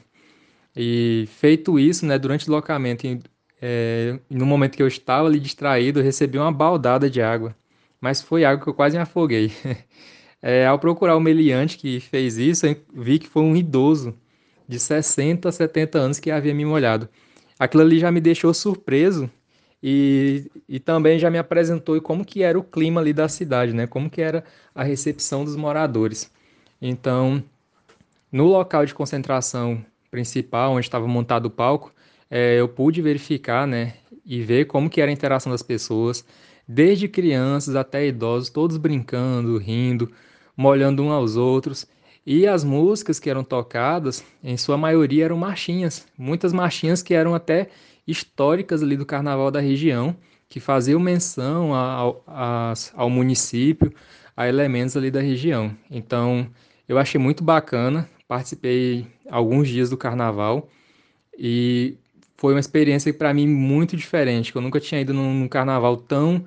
[0.76, 3.22] E feito isso, né, durante o deslocamento, em-
[3.62, 7.56] é, no momento que eu estava ali distraído, eu recebi uma baldada de água,
[8.02, 9.52] mas foi água que eu quase me afoguei.
[10.42, 14.16] É, ao procurar o meliante que fez isso, eu vi que foi um idoso
[14.68, 17.10] de 60, 70 anos que havia me molhado.
[17.60, 19.30] Aquilo ali já me deixou surpreso
[19.88, 23.86] e, e também já me apresentou como que era o clima ali da cidade, né?
[23.86, 26.32] Como que era a recepção dos moradores.
[26.82, 27.44] Então,
[28.32, 31.94] no local de concentração principal, onde estava montado o palco,
[32.32, 33.94] eh, eu pude verificar, né,
[34.26, 36.26] e ver como que era a interação das pessoas,
[36.68, 40.12] desde crianças até idosos, todos brincando, rindo,
[40.58, 41.86] molhando um aos outros.
[42.26, 47.36] E as músicas que eram tocadas, em sua maioria eram marchinhas, muitas marchinhas que eram
[47.36, 47.70] até
[48.08, 50.16] históricas ali do carnaval da região,
[50.48, 52.24] que faziam menção ao,
[52.94, 53.94] ao município,
[54.36, 55.76] a elementos ali da região.
[55.90, 56.48] Então,
[56.88, 60.70] eu achei muito bacana, participei alguns dias do carnaval
[61.38, 61.98] e
[62.38, 65.98] foi uma experiência para mim muito diferente, que eu nunca tinha ido num, num carnaval
[65.98, 66.44] tão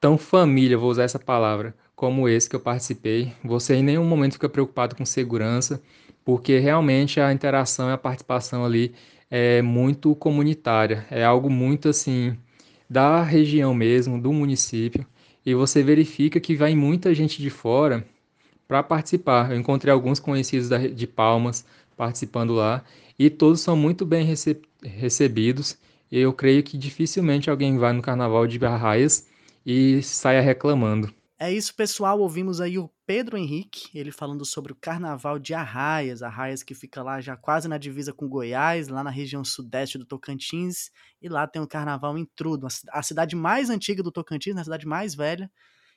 [0.00, 3.32] tão família, vou usar essa palavra, como esse que eu participei.
[3.42, 5.80] Você em nenhum momento fica preocupado com segurança,
[6.22, 8.94] porque realmente a interação e a participação ali
[9.30, 12.36] é muito comunitária, é algo muito assim
[12.88, 15.06] da região mesmo, do município,
[15.44, 18.06] e você verifica que vai muita gente de fora
[18.68, 19.50] para participar.
[19.52, 21.64] Eu encontrei alguns conhecidos da, de Palmas
[21.96, 22.84] participando lá
[23.18, 25.78] e todos são muito bem rece- recebidos.
[26.10, 29.28] Eu creio que dificilmente alguém vai no carnaval de Arraias
[29.66, 31.12] e saia reclamando.
[31.44, 32.20] É isso, pessoal.
[32.20, 36.22] Ouvimos aí o Pedro Henrique, ele falando sobre o carnaval de Arraias.
[36.22, 40.06] Arraias que fica lá já quase na divisa com Goiás, lá na região sudeste do
[40.06, 40.90] Tocantins.
[41.20, 44.56] E lá tem o carnaval em Trudo, a ci- a cidade mais antiga do Tocantins,
[44.56, 45.52] a cidade mais velha.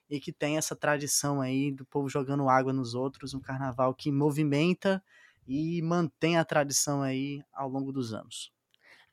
[0.10, 3.34] E que tem essa tradição aí do povo jogando água nos outros.
[3.36, 5.04] Um carnaval que movimenta
[5.48, 8.52] e mantém a tradição aí ao longo dos anos.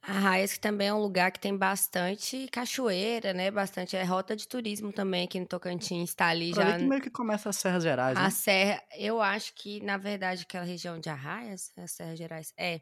[0.06, 3.50] Arraias que também é um lugar que tem bastante cachoeira, né?
[3.50, 6.88] Bastante é rota de turismo também aqui no Tocantins, está ali Por já ali que
[6.88, 8.30] meio que começa as Serras Gerais, a né?
[8.30, 8.82] serra.
[8.98, 12.80] Eu acho que na verdade aquela região de Arraias, as Serras Gerais, é.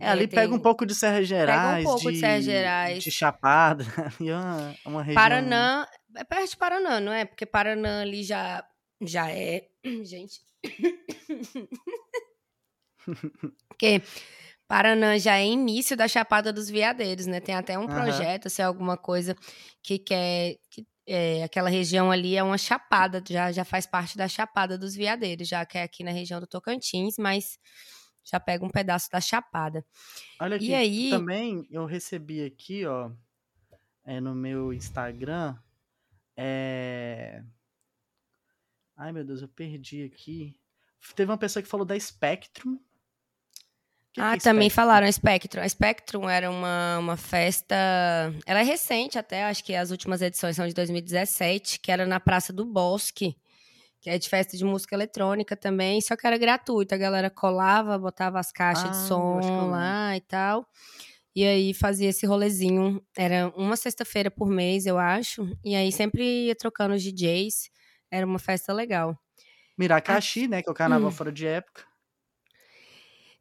[0.00, 3.02] É, ali pega um tem- pouco de Serras Gerais, pouco de Serras Gerais.
[3.02, 3.84] de Chapada,
[4.20, 5.22] e é uma, uma região...
[5.22, 7.24] Paraná, é perto de Paraná, não é?
[7.24, 8.64] Porque Paraná ali já
[9.00, 9.68] já é,
[10.04, 10.40] gente.
[13.68, 14.02] Porque
[14.76, 17.38] Paraná já é início da Chapada dos Veadeiros, né?
[17.40, 17.94] Tem até um Aham.
[18.02, 19.36] projeto, se é alguma coisa
[19.82, 20.56] que quer.
[20.70, 24.94] Que, é, aquela região ali é uma chapada, já, já faz parte da Chapada dos
[24.96, 27.58] Veadeiros, já que é aqui na região do Tocantins, mas
[28.24, 29.84] já pega um pedaço da Chapada.
[30.40, 33.10] Olha aqui, E aí- também eu recebi aqui, ó,
[34.02, 35.56] é, no meu Instagram,
[36.36, 37.42] é,
[38.96, 40.56] Ai, meu Deus, eu perdi aqui.
[41.14, 42.78] Teve uma pessoa que falou da Spectrum.
[44.14, 45.60] Que ah, que é também falaram Spectrum.
[45.60, 47.74] A Spectrum era uma, uma festa.
[48.46, 52.20] Ela é recente até, acho que as últimas edições são de 2017, que era na
[52.20, 53.36] Praça do Bosque,
[54.00, 56.94] que é de festa de música eletrônica também, só que era gratuito.
[56.94, 60.64] A galera colava, botava as caixas Ah, de som lá e tal.
[61.34, 63.02] E aí fazia esse rolezinho.
[63.16, 65.44] Era uma sexta-feira por mês, eu acho.
[65.64, 67.68] E aí sempre ia trocando os DJs.
[68.12, 69.18] Era uma festa legal.
[69.76, 70.62] Miracaxi, né?
[70.62, 71.12] Que é o carnaval Hum.
[71.12, 71.82] fora de época.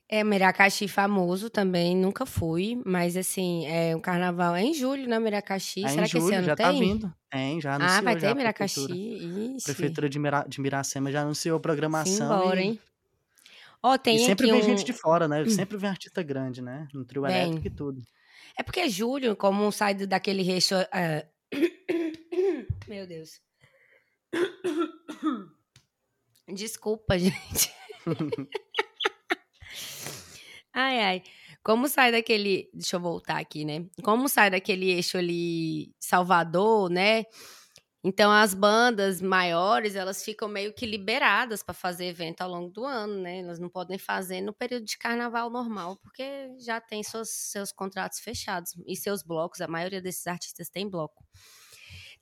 [0.10, 5.18] É, Miracaxi famoso também, nunca fui, mas assim, é um carnaval é em julho, né,
[5.18, 5.84] Miracaxi?
[5.84, 6.66] É Será em que esse julho, ano já tem?
[6.66, 7.14] tá vindo.
[7.32, 8.86] Tem, já anunciou Ah, vai ter Miracaxi?
[8.88, 9.41] prefeitura.
[9.56, 12.14] Ixi, Prefeitura de, Mira, de Miracema já anunciou a programação.
[12.14, 12.80] simbora, e, hein?
[13.86, 14.78] E tem sempre aqui vem um...
[14.78, 15.43] gente de fora, né?
[15.49, 16.88] Sempre vem artista grande, né?
[16.93, 17.32] No trio Vem.
[17.36, 18.01] elétrico e tudo.
[18.58, 20.76] É porque julho, como sai daquele recho...
[20.91, 21.26] ah,
[22.88, 23.41] Meu Deus.
[26.47, 27.74] Desculpa, gente.
[30.74, 31.24] Ai, ai.
[31.63, 32.69] Como sai daquele.
[32.74, 33.86] Deixa eu voltar aqui, né?
[34.03, 37.26] Como sai daquele eixo ali Salvador, né?
[38.03, 42.86] Então as bandas maiores, elas ficam meio que liberadas para fazer evento ao longo do
[42.86, 43.39] ano, né?
[43.39, 48.19] Elas não podem fazer no período de carnaval normal, porque já tem seus, seus contratos
[48.19, 49.61] fechados e seus blocos.
[49.61, 51.24] A maioria desses artistas tem bloco.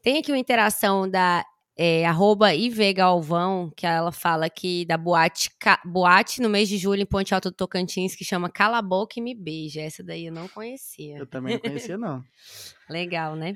[0.02, 1.46] Tem aqui uma interação da
[1.84, 6.78] é, arroba IV Galvão, que ela fala que da boate, Ca- boate no mês de
[6.78, 9.82] julho em Ponte Alta do Tocantins, que chama Cala a Boca e Me Beija.
[9.82, 11.18] Essa daí eu não conhecia.
[11.18, 12.24] Eu também não conhecia, não.
[12.88, 13.56] Legal, né?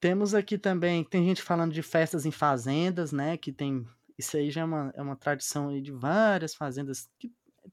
[0.00, 3.36] Temos aqui também, tem gente falando de festas em fazendas, né?
[3.36, 3.86] Que tem.
[4.18, 7.08] Isso aí já é uma, é uma tradição de várias fazendas.
[7.20, 7.30] Que,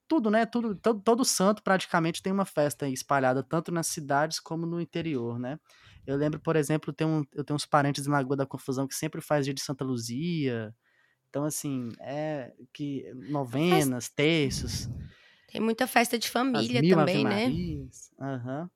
[0.07, 0.45] tudo, né?
[0.45, 4.79] Tudo, todo, todo santo praticamente tem uma festa aí espalhada, tanto nas cidades como no
[4.79, 5.57] interior, né?
[6.07, 8.95] Eu lembro, por exemplo, tem um, eu tenho uns parentes em Lagoa da Confusão que
[8.95, 10.73] sempre faz dia de Santa Luzia.
[11.29, 14.89] Então, assim, é que novenas, terços,
[15.51, 17.53] Tem muita festa de família também, né?
[18.19, 18.69] Aham.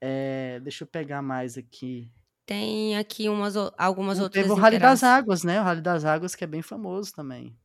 [0.00, 2.10] É, deixa eu pegar mais aqui.
[2.46, 5.02] Tem aqui umas, algumas outras Teve o Rally das.
[5.02, 5.60] Águas, né?
[5.60, 7.56] O Rally das Águas, que é bem famoso também.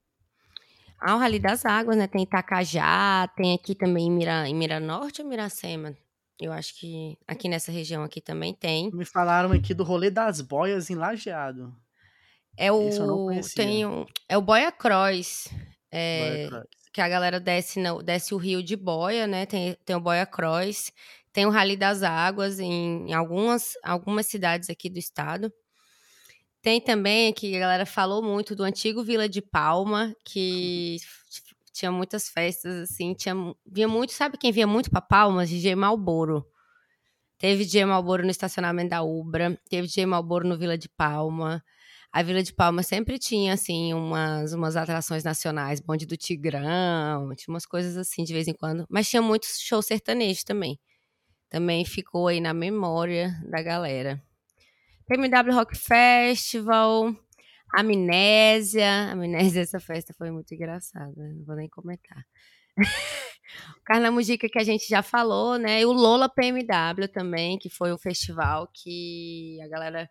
[0.99, 2.07] Ah, o Rally das Águas, né?
[2.07, 5.95] Tem Itacajá, tem aqui também em Mira, em Miranorte ou Miracema?
[6.41, 8.91] Eu acho que aqui nessa região aqui também tem.
[8.91, 11.71] Me falaram aqui do rolê das boias em Lajeado.
[12.57, 13.63] É Isso eu não o conhecia.
[13.63, 15.47] tem o, é o Boia Cross,
[15.91, 16.91] é, Boia Cross.
[16.91, 19.45] que a galera desce no, desce o rio de boia, né?
[19.45, 20.91] Tem, tem o Boia Cross,
[21.31, 25.53] tem o Rally das Águas em, em algumas algumas cidades aqui do estado.
[26.61, 30.97] Tem também que a galera falou muito do antigo Vila de Palma, que
[31.71, 35.49] tinha muitas festas assim, tinha via muito, sabe quem via muito pra Palmas?
[35.49, 36.45] DJ Malboro.
[37.37, 41.63] Teve DJ Malboro no estacionamento da Ubra, teve DJ Malboro no Vila de Palma.
[42.11, 47.53] A Vila de Palma sempre tinha, assim, umas, umas atrações nacionais, bonde do Tigrão, tinha
[47.53, 48.85] umas coisas assim de vez em quando.
[48.89, 50.77] Mas tinha muitos shows sertanejos também.
[51.49, 54.21] Também ficou aí na memória da galera.
[55.07, 57.15] PMW Rock Festival,
[57.73, 59.11] Amnésia.
[59.11, 62.25] Amnésia, essa festa foi muito engraçada, não vou nem comentar.
[63.83, 65.81] Carnamujica que a gente já falou, né?
[65.81, 70.09] E o Lola PMW também, que foi um festival que a galera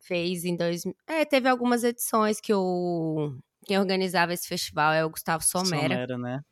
[0.00, 0.82] fez em dois.
[1.06, 5.94] É, teve algumas edições que o quem organizava esse festival é o Gustavo Somera.
[5.94, 6.44] Somera, né?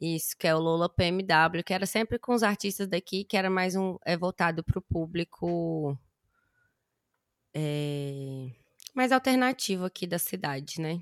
[0.00, 3.48] Isso, que é o Lola PMW, que era sempre com os artistas daqui, que era
[3.50, 5.98] mais um é voltado para o público
[7.54, 8.50] é,
[8.96, 11.00] mais alternativo aqui da cidade, né?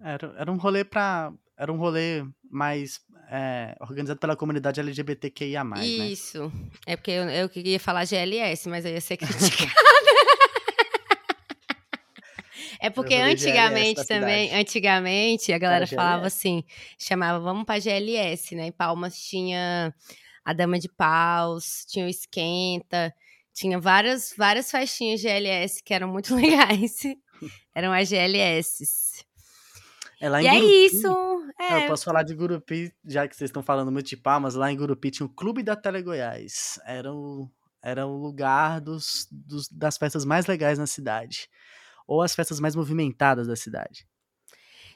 [0.00, 1.32] Era, era um rolê pra.
[1.56, 5.86] Era um rolê mais é, organizado pela comunidade LGBTQIA, né?
[5.86, 6.52] Isso.
[6.84, 9.70] É porque eu, eu queria falar GLS, mas eu ia ser criticada.
[12.80, 16.64] É porque antigamente também, antigamente a galera Era falava assim,
[16.98, 18.66] chamava vamos pra GLS, né?
[18.66, 19.94] Em Palmas tinha
[20.44, 23.14] a Dama de Paus, tinha o Esquenta,
[23.52, 27.02] tinha várias várias festinhas GLS que eram muito legais.
[27.74, 29.24] eram as GLS.
[30.20, 30.86] É lá em E é Gurupi.
[30.86, 31.06] isso.
[31.58, 34.54] Ah, É, Eu posso falar de Gurupi, já que vocês estão falando muito de Palmas,
[34.54, 36.78] lá em Gurupi tinha o Clube da Tele Goiás.
[36.86, 37.48] Era o,
[37.82, 41.48] era o lugar dos, dos- das festas mais legais na cidade.
[42.06, 44.06] Ou as festas mais movimentadas da cidade.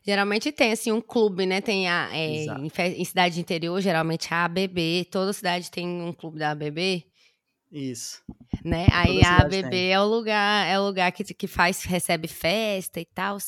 [0.04, 1.60] Geralmente tem, assim, um clube, né?
[1.60, 5.04] Tem a, é, em, em cidade de interior, geralmente a ABB.
[5.10, 7.04] Toda cidade tem um clube da ABB,
[7.70, 8.22] Isso.
[8.64, 8.86] né?
[8.92, 9.92] Aí a ABB tem.
[9.92, 13.38] é o lugar, é o lugar que, que faz, recebe festa e tal.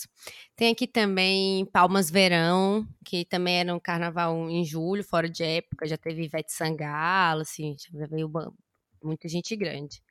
[0.56, 5.86] Tem aqui também Palmas Verão, que também era um carnaval em julho, fora de época.
[5.86, 8.30] Já teve Ivete Sangalo, assim, já veio
[9.02, 10.02] muita gente grande.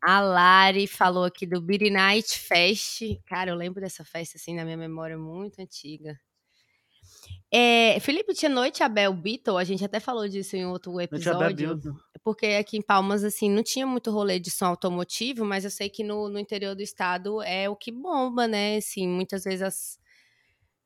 [0.00, 3.02] A Lari falou aqui do Beer Night Fest.
[3.26, 6.18] Cara, eu lembro dessa festa assim na minha memória muito antiga.
[7.50, 11.80] É, Felipe, tinha Noite Abel Beatle, a gente até falou disso em outro episódio.
[12.22, 15.88] Porque aqui em Palmas, assim, não tinha muito rolê de som automotivo, mas eu sei
[15.88, 18.76] que no, no interior do estado é o que bomba, né?
[18.76, 19.98] Assim, muitas vezes as.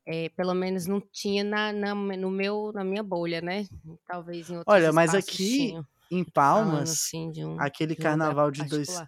[0.07, 3.67] é, pelo menos não tinha na, na, no meu, na minha bolha, né?
[4.07, 8.05] Talvez em outros Olha, mas aqui tinham, Em Palmas, assim de um, aquele de um
[8.05, 9.03] carnaval de dois,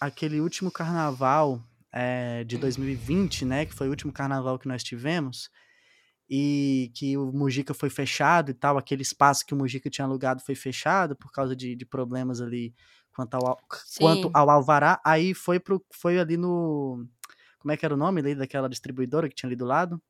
[0.00, 5.50] aquele último carnaval é, de 2020, né, que foi o último carnaval que nós tivemos,
[6.28, 10.42] e que o Mujica foi fechado e tal, aquele espaço que o Mujica tinha alugado
[10.42, 12.74] foi fechado por causa de, de problemas ali
[13.14, 13.58] quanto ao,
[13.98, 17.06] quanto ao alvará, aí foi, pro, foi ali no...
[17.58, 20.02] Como é que era o nome ali daquela distribuidora que tinha ali do lado?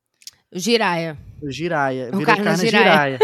[0.52, 1.18] O Jiraya.
[1.42, 2.10] O Giraia.
[2.12, 3.18] O Virou Carna Jiraya.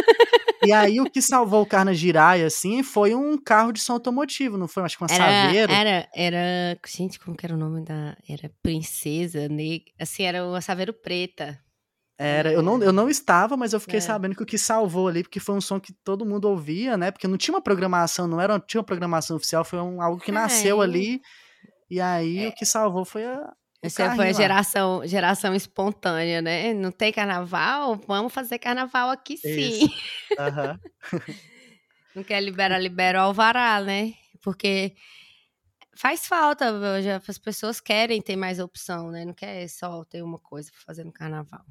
[0.62, 4.58] E aí o que salvou o Carna Giraia, assim, foi um carro de som automotivo,
[4.58, 4.82] não foi?
[4.82, 5.72] Acho que uma Era, Saveiro.
[5.72, 6.78] era, era.
[6.86, 8.16] Gente, como que era o nome da.
[8.28, 9.90] Era Princesa Negra.
[9.98, 11.58] Assim, era uma Saveiro Preta.
[12.22, 14.00] Era, eu não, eu não estava, mas eu fiquei É.
[14.02, 17.10] sabendo que o que salvou ali, porque foi um som que todo mundo ouvia, né?
[17.10, 20.30] Porque não tinha uma programação, não era, tinha uma programação oficial, foi um, algo que
[20.30, 20.84] nasceu É.
[20.84, 21.22] ali.
[21.88, 23.50] E aí o que salvou foi a.
[23.82, 24.32] Essa foi a lá.
[24.34, 26.74] geração, geração espontânea, né?
[26.74, 27.98] Não tem carnaval?
[28.06, 29.78] Vamos fazer carnaval aqui sim.
[30.38, 30.78] Aham.
[32.14, 34.12] Não quer liberar, libera o alvará, né?
[34.42, 34.92] Porque
[35.96, 36.66] faz falta,
[37.00, 39.24] já, as pessoas querem ter mais opção, né?
[39.24, 41.64] Não quer só ter uma coisa pra fazer no carnaval.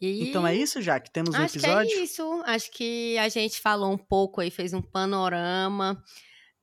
[0.00, 1.88] E Então é isso, já que temos um Acho episódio.
[1.90, 2.42] que é isso.
[2.44, 6.02] Acho que a gente falou um pouco aí, fez um panorama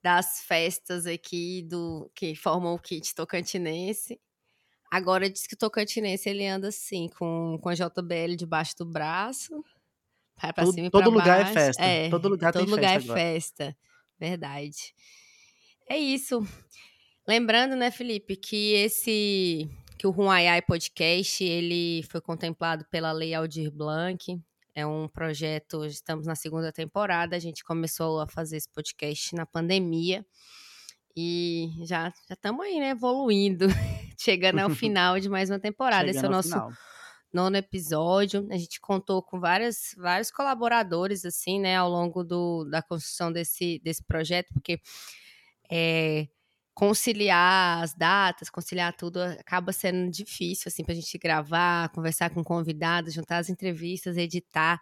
[0.04, 4.20] das festas aqui do que formam o kit tocantinense.
[4.92, 9.64] Agora diz que o tocantinense ele anda assim, com, com a JBL debaixo do braço.
[10.40, 11.84] Vai pra Todo- cima e todo pra lugar é festa.
[12.12, 13.20] Todo lugar tem todo lugar festa é agora.
[13.34, 13.78] festa.
[14.20, 14.94] Verdade.
[15.90, 16.46] É isso.
[17.28, 19.68] Lembrando, né, Felipe, que esse
[19.98, 24.40] que o Ruaiai Podcast, ele foi contemplado pela Lei Aldir Blanc.
[24.76, 29.46] É um projeto, estamos na segunda temporada, a gente começou a fazer esse podcast na
[29.46, 30.26] pandemia.
[31.16, 33.68] E já já estamos aí, né, evoluindo,
[34.20, 36.10] chegando ao final de mais uma temporada.
[36.10, 36.72] Esse é o nosso final.
[37.32, 38.48] nono episódio.
[38.50, 43.80] A gente contou com várias, vários colaboradores, assim, né, ao longo do, da construção desse,
[43.84, 44.82] desse projeto, porque
[45.72, 46.28] é,
[46.74, 53.14] conciliar as datas, conciliar tudo, acaba sendo difícil, assim, pra gente gravar, conversar com convidados,
[53.14, 54.80] juntar as entrevistas, editar.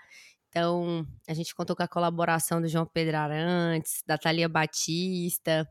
[0.50, 5.68] Então, a gente contou com a colaboração do João Pedro Arantes, da Thalia Batista,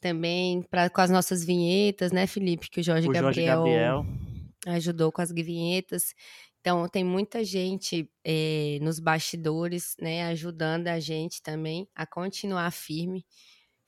[0.00, 2.70] também pra, com as nossas vinhetas, né, Felipe?
[2.70, 4.06] Que o Jorge O Jorge Gabriel Gabriel.
[4.66, 6.14] ajudou com as vinhetas.
[6.60, 13.24] Então, tem muita gente eh, nos bastidores, né, ajudando a gente também a continuar firme,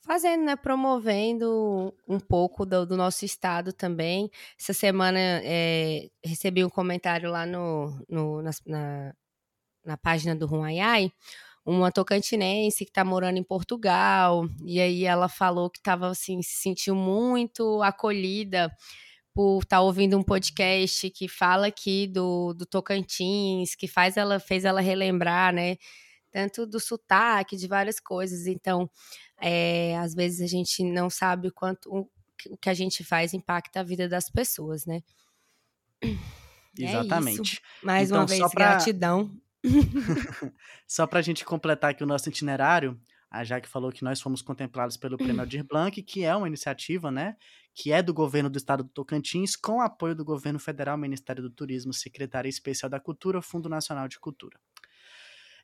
[0.01, 4.29] fazendo, né, promovendo um pouco do, do nosso estado também.
[4.59, 9.13] Essa semana eh, recebi um comentário lá no, no- nas- na,
[9.85, 11.11] na página do Ruaiai,
[11.65, 16.61] uma tocantinense que está morando em Portugal, e aí ela falou que estava assim, se
[16.61, 18.71] sentiu muito acolhida
[19.33, 24.65] por estar ouvindo um podcast que fala aqui do, do Tocantins, que faz ela fez
[24.65, 25.77] ela relembrar, né?
[26.31, 28.47] Tanto do sotaque, de várias coisas.
[28.47, 28.89] Então,
[29.41, 33.03] é, às vezes a gente não sabe o quanto o, que- o que a gente
[33.03, 35.01] faz impacta a vida das pessoas, né?
[36.79, 37.41] É Exatamente.
[37.55, 37.61] isso.
[37.83, 39.35] Mais Então, uma vez, só pra- gratidão.
[40.87, 44.41] Só para a gente completar aqui o nosso itinerário, a Jaque falou que nós fomos
[44.41, 47.35] contemplados pelo Prêmio Aldir Blanc, que é uma iniciativa, né,
[47.75, 51.49] que é do governo do estado do Tocantins, com apoio do governo federal, Ministério do
[51.49, 54.59] Turismo, Secretaria Especial da Cultura, Fundo Nacional de Cultura.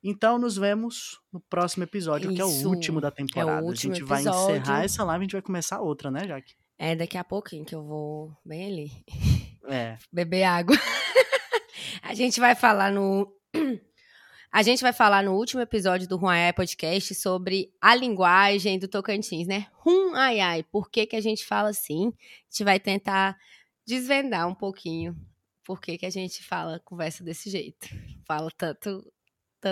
[0.10, 3.62] Então, nos vemos no próximo episódio, que é o Isso, último da temporada.
[3.62, 4.56] último a gente vai episódio.
[4.62, 6.56] encerrar essa live, a gente vai começar outra, né, Jaque?
[6.78, 8.92] É daqui a pouquinho que eu vou bem ali
[9.68, 9.98] É.
[10.10, 10.78] beber água.
[12.02, 13.28] a gente vai falar no.
[14.50, 19.46] A gente vai falar no último episódio do Ruaiai Podcast sobre a linguagem do Tocantins,
[19.46, 19.68] né?
[19.74, 20.64] Rum ai ai.
[20.64, 22.08] Por que, que a gente fala assim?
[22.08, 23.38] A gente vai tentar
[23.86, 25.16] desvendar um pouquinho
[25.66, 27.90] por que, que a gente fala, conversa desse jeito.
[28.26, 29.06] Fala tanto,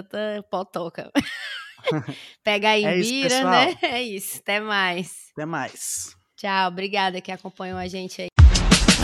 [0.04, 1.12] tanta potoca.
[2.44, 3.78] Pega aí, É vira, né?
[3.84, 4.40] É isso.
[4.40, 5.12] Até mais.
[5.34, 6.16] Até mais.
[6.38, 8.28] Tchau, obrigada que acompanhou a gente aí.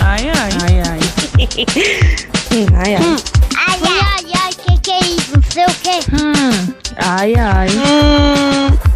[0.03, 0.51] Ai, ai.
[0.63, 0.99] Ai, ai.
[2.75, 3.03] ai, ai.
[3.57, 5.35] Ai, ai, ai, que que é isso?
[5.35, 5.97] Não sei o que.
[6.15, 6.73] Hum.
[6.97, 7.67] Ai, ai.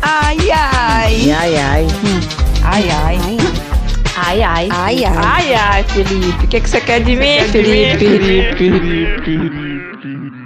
[0.02, 1.32] Ai, ai.
[1.32, 1.88] Ai, ai.
[2.64, 3.18] Ai, ai.
[4.18, 4.70] Ai, ai.
[4.72, 5.16] Ai, ai.
[5.16, 6.46] Ai, ai, Felipe.
[6.46, 8.56] O que, que você quer de mim, Felipe?
[8.56, 10.45] Felipe.